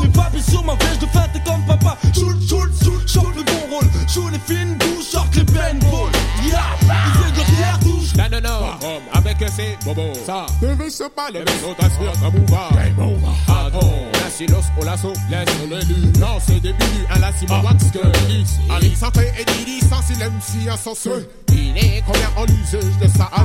mes 0.00 0.08
papiers 0.08 0.42
sur 0.42 0.64
ma 0.64 0.76
flèche 0.76 0.98
de 0.98 1.06
fête 1.06 1.44
comme 1.44 1.64
papa. 1.66 1.96
Choule, 2.14 2.36
choule, 2.48 2.72
choule, 2.82 3.08
chante 3.08 3.36
le 3.36 3.42
bon 3.42 3.76
rôle. 3.76 3.88
Choule 4.08 4.32
les 4.32 4.38
fines 4.38 4.76
bouches, 4.76 5.10
short 5.12 5.34
les 5.34 5.44
paintballs. 5.44 6.12
Yeah, 6.44 6.60
il 6.82 7.22
fait 7.22 7.30
de 7.30 7.56
pierre 7.56 7.78
touche. 7.80 8.14
Non, 8.16 8.24
non, 8.30 8.40
non, 8.40 9.00
avec 9.12 9.36
ces 9.50 9.76
bobos. 9.84 10.12
Ça, 10.26 10.46
ne 10.62 10.88
se 10.88 11.04
pas 11.04 11.30
les 11.30 11.40
maisons 11.40 11.74
t'assure 11.78 12.12
ta 12.20 12.30
mouva. 12.30 12.68
Attends, 13.48 13.92
la 14.12 14.30
silos 14.30 14.56
au 14.80 14.84
lasso, 14.84 15.12
laisse 15.30 15.48
l'élu. 15.68 16.12
Non, 16.18 16.38
c'est 16.46 16.60
début, 16.60 16.84
un 17.10 17.18
lassiment 17.18 17.62
wax 17.62 17.90
que 17.90 18.32
X. 18.32 18.50
Ali, 18.70 18.94
santé 18.94 19.32
et 19.38 19.44
Didi, 19.44 19.80
sans 19.80 20.02
silence, 20.02 20.32
si 20.40 20.68
insensé. 20.68 21.10
Il 21.48 21.76
est 21.76 22.02
combien 22.06 22.30
en 22.36 22.44
l'usage 22.44 22.98
de 23.00 23.08
ça 23.08 23.30
à 23.32 23.44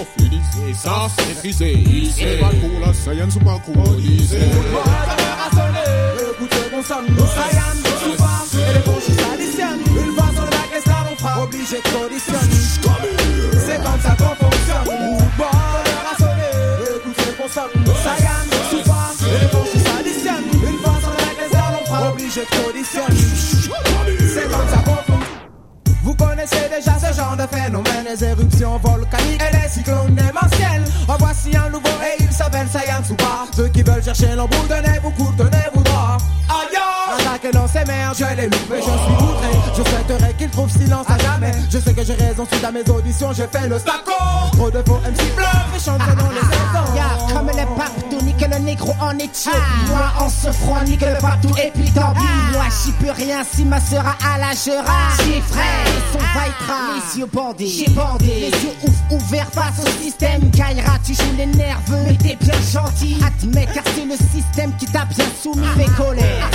ophilisé, 0.00 0.74
sens 0.74 1.12
maîtrisé. 1.28 1.72
Ici, 1.72 2.24
pas 2.40 2.50
pour 2.50 2.80
la 2.80 2.92
science 2.92 3.36
ou 3.36 3.40
pas 3.40 3.58
pour 3.64 3.94
lycée. 3.94 4.38
Écoutez 6.30 6.56
mon 6.72 6.82
son, 6.82 7.04
Sayan, 7.34 7.76
Souba, 8.02 8.34
et 8.54 8.72
les 8.74 8.80
bons 8.80 9.00
chez 9.00 9.12
s'additionnent. 9.12 9.84
Une 10.04 10.12
fois 10.14 10.30
sur 10.34 10.44
la 10.44 10.64
caisse, 10.70 10.86
là 10.86 11.06
on 11.10 11.16
fera 11.16 11.42
obligé 11.42 11.76
de 11.76 11.88
conditionner. 11.96 12.62
C'est 13.66 13.82
comme 13.82 14.00
ça 14.00 14.16
qu'on 14.18 14.34
fonctionne. 14.44 14.84
Bon, 15.38 15.44
l'heure 15.44 16.06
a 16.12 16.16
sonné. 16.18 16.50
Écoutez 16.96 17.32
mon 17.38 17.48
son, 17.48 17.70
Sayan, 18.02 18.44
Souba, 18.70 19.02
et 19.20 19.40
les 19.40 19.48
bons 19.48 19.66
chez 19.72 19.78
s'additionnent. 19.78 20.50
Une 20.68 20.78
fois 20.78 20.96
sur 21.00 21.10
la 21.10 21.30
caisse, 21.36 21.52
là 21.52 21.64
on 21.80 21.86
fera 21.86 22.12
obligé 22.12 22.40
de 22.40 22.50
conditionner. 22.64 23.26
C'est 24.34 24.48
comme 24.50 24.68
ça 24.68 24.76
qu'on 24.84 24.94
fonctionne. 24.94 25.15
Connaissez 26.18 26.68
déjà 26.74 26.98
ce 26.98 27.14
genre 27.14 27.36
de 27.36 27.46
phénomène, 27.54 28.04
les 28.08 28.24
éruptions 28.24 28.78
volcaniques 28.78 29.42
et 29.42 29.56
les 29.56 29.68
cyclones 29.68 30.14
démentiels. 30.14 30.84
En 31.08 31.16
voici 31.18 31.56
un 31.56 31.70
nouveau 31.70 31.88
et 32.02 32.22
il 32.22 32.32
s'appelle 32.32 32.68
Saiyan 32.68 33.02
Tsuba. 33.02 33.46
Ceux 33.54 33.68
qui 33.68 33.82
veulent 33.82 34.02
chercher 34.02 34.34
l'embout, 34.34 34.66
donnez-vous 34.68 35.10
coup. 35.10 35.26
Aïe 35.38 35.75
Attaquez 37.36 37.52
dans 37.52 37.68
ces 37.68 37.84
mers, 37.84 38.14
je 38.14 38.24
l'ai 38.34 38.44
loupé, 38.44 38.76
je 38.76 38.82
suis 38.82 39.24
outré. 39.24 39.48
Je 39.76 39.82
souhaiterais 39.82 40.34
qu'il 40.38 40.48
trouve 40.48 40.70
silence 40.70 41.06
à 41.08 41.18
jamais. 41.18 41.52
Je 41.70 41.78
sais 41.78 41.92
que 41.92 42.02
j'ai 42.02 42.14
raison 42.14 42.46
suite 42.50 42.64
à 42.64 42.72
mes 42.72 42.88
auditions, 42.88 43.32
j'ai 43.34 43.46
fait 43.46 43.68
le 43.68 43.78
stacco. 43.78 44.12
Trop 44.52 44.70
de 44.70 44.82
faux 44.86 45.00
MC 45.04 45.34
bluff 45.36 45.66
et 45.76 45.78
chantent 45.78 45.98
dans 45.98 46.30
les 46.30 46.40
saisons. 46.40 46.94
Ya, 46.94 47.34
comme 47.34 47.48
les 47.48 47.66
partout, 47.76 48.24
nique 48.24 48.40
le 48.40 48.58
négro 48.58 48.94
en 49.00 49.18
Éthiopie. 49.18 49.58
Moi, 49.88 50.12
en 50.18 50.30
ce 50.30 50.50
froid, 50.50 50.82
nique 50.84 51.02
le 51.02 51.20
partout, 51.20 51.54
et 51.62 51.70
puis 51.74 51.90
tant 51.90 52.14
pis. 52.14 52.22
Moi, 52.52 52.64
j'y 52.82 52.92
peux 52.92 53.10
rien 53.10 53.42
si 53.52 53.64
ma 53.66 53.80
sœur 53.80 54.04
a 54.06 54.34
à 54.34 54.38
la 54.38 54.52
gera. 54.52 54.94
J'ai 55.18 55.40
frère, 55.42 55.86
son 56.12 56.18
vaitra. 56.18 56.76
Les 56.94 57.20
yeux 57.20 57.28
bandés, 57.30 57.66
j'ai 57.66 57.90
bandé. 57.90 58.26
Les 58.26 58.50
yeux 58.50 58.74
ouf 58.84 58.94
ouverts 59.10 59.50
face 59.52 59.84
au 59.84 60.02
système. 60.02 60.50
Kaira, 60.52 60.98
tu 61.04 61.12
joues 61.12 61.36
les 61.36 61.46
nerveux, 61.46 61.98
mais 62.06 62.16
t'es 62.16 62.36
bien 62.40 62.58
gentil. 62.72 63.18
Admets, 63.26 63.68
car 63.74 63.84
c'est 63.94 64.06
le 64.06 64.16
système 64.16 64.72
qui 64.78 64.86
t'a 64.86 65.04
bien 65.04 65.26
soumis. 65.42 65.66
Fais 65.76 66.02
colère. 66.02 66.48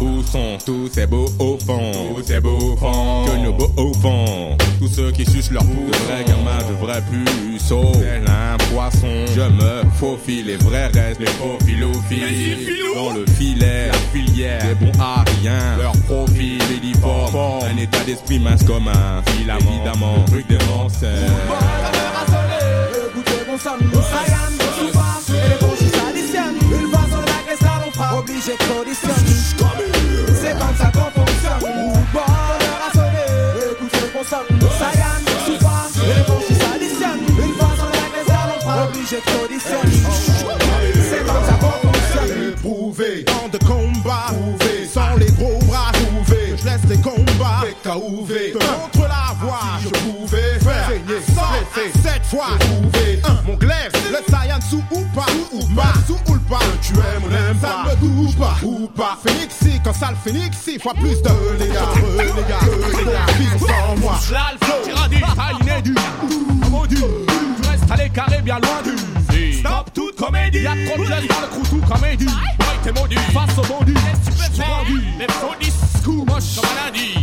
Où 0.00 0.22
sont 0.22 0.58
tous 0.64 0.88
ces 0.92 1.06
beaux 1.06 1.28
au 1.38 1.58
fond 1.58 1.92
Tous 2.14 2.22
ces 2.22 2.40
beaux 2.40 2.76
Que 2.76 3.44
nos 3.44 3.52
beaux 3.52 3.72
au 3.76 3.92
fond. 3.94 4.56
Tous 4.78 4.88
ceux 4.88 5.10
qui 5.10 5.24
sucent 5.24 5.50
leur 5.50 5.64
pouce 5.64 5.90
De 5.90 6.04
vrais 6.04 6.24
gamins, 6.24 6.68
de 6.68 6.74
vrais 6.74 7.02
puceaux 7.10 7.92
Tel 7.94 8.24
un 8.26 8.56
poisson 8.74 9.24
Je 9.34 9.40
me 9.40 9.82
faufile 9.94 10.46
Les 10.46 10.56
vrais 10.56 10.88
restent 10.88 11.20
Les 11.20 11.26
faux 11.26 11.58
philophiles 11.64 12.68
Dans 12.94 13.14
le 13.14 13.24
filet 13.38 13.88
La 13.88 13.98
filière 14.12 14.62
Des 14.62 14.74
bons 14.74 15.00
à 15.00 15.24
rien. 15.40 15.76
Leur 15.78 15.92
profil 16.02 16.60
Édiforme 16.76 17.64
Un 17.64 17.76
état 17.78 18.04
d'esprit 18.04 18.38
mince 18.38 18.64
comme 18.64 18.88
un 18.88 19.22
Évidemment 19.38 20.16
Le 20.26 20.30
truc 20.32 20.46
des 20.48 20.58
mensonges 20.66 21.06
mon 23.48 23.58
son, 23.58 23.78
Sayan, 24.02 24.50
Souba, 24.50 24.65
Montre 48.54 49.08
la 49.08 49.34
voie, 49.40 49.60
je 49.82 49.88
pouvais 49.88 50.58
faire 50.60 50.88
saigner 50.88 51.20
sans 51.34 52.02
cette 52.02 52.26
fois, 52.26 52.48
prouvé, 52.58 53.22
mon 53.46 53.54
glaive, 53.54 53.92
le 54.10 54.32
Saiyan 54.32 54.60
sous 54.68 54.82
ou 54.90 55.04
pas, 55.14 55.26
ou 55.52 55.74
pas, 55.74 55.94
sous 56.06 56.32
ou 56.32 56.38
pas, 56.40 56.58
tu 56.82 56.92
aimes 56.94 57.24
ou 57.24 57.28
n'aimes 57.28 57.56
pas, 57.56 57.84
ça 57.86 57.96
me 57.96 58.24
douche 58.24 58.36
pas, 58.36 58.56
ou 58.62 58.88
pas, 58.88 59.18
Phoenix, 59.24 59.54
si, 59.62 59.80
quand 59.82 59.94
ça 59.94 60.10
le 60.10 60.16
Phoenix, 60.16 60.56
six 60.56 60.78
fois 60.78 60.92
plus 60.94 61.22
de 61.22 61.28
renégat, 61.28 61.86
renégat, 62.16 62.58
renégat, 62.58 63.32
vivre 63.38 63.58
sans 63.60 63.96
moi, 63.96 64.18
L'alpha, 64.30 64.74
taille 65.34 65.82
du. 65.82 65.94
Maudit, 66.70 66.96
tu 66.96 67.68
restes 67.68 68.18
à 68.18 68.40
bien 68.40 68.58
loin 68.58 68.82
du. 68.84 68.96
Stop 69.52 69.90
toute 69.94 70.16
comédie. 70.16 70.62
Y'a 70.62 70.72
trop 70.86 71.02
de 71.02 71.08
dans 71.08 71.16
le 71.16 71.46
crew, 71.48 71.68
tout 71.68 71.80
comédie 71.86 72.26
Boy 72.26 72.68
t'es 72.82 72.92
maudit, 72.92 73.16
face 73.16 73.58
au 73.58 73.62
bondu 73.62 73.94
Qu'est-ce 73.94 74.30
que 74.30 74.42
tu 74.42 74.50
peux 74.50 74.56
faire 74.56 74.84
Les 75.18 75.26
faux 75.26 75.54
discours 75.60 76.26
moches. 76.26 76.56
Comme 76.56 76.64
un 76.64 76.86
lundi 76.86 77.15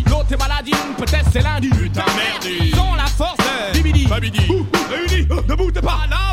c'est 1.33 1.41
lundi. 1.41 1.69
Putain 1.69 2.05
merdi 2.15 2.71
Dans 2.71 2.95
la 2.95 3.07
force. 3.07 3.37
Bibidi 3.73 4.05
Babidi 4.05 4.47
Réunis, 4.89 5.27
ne 5.49 5.55
boutez 5.55 5.81
pas. 5.81 6.01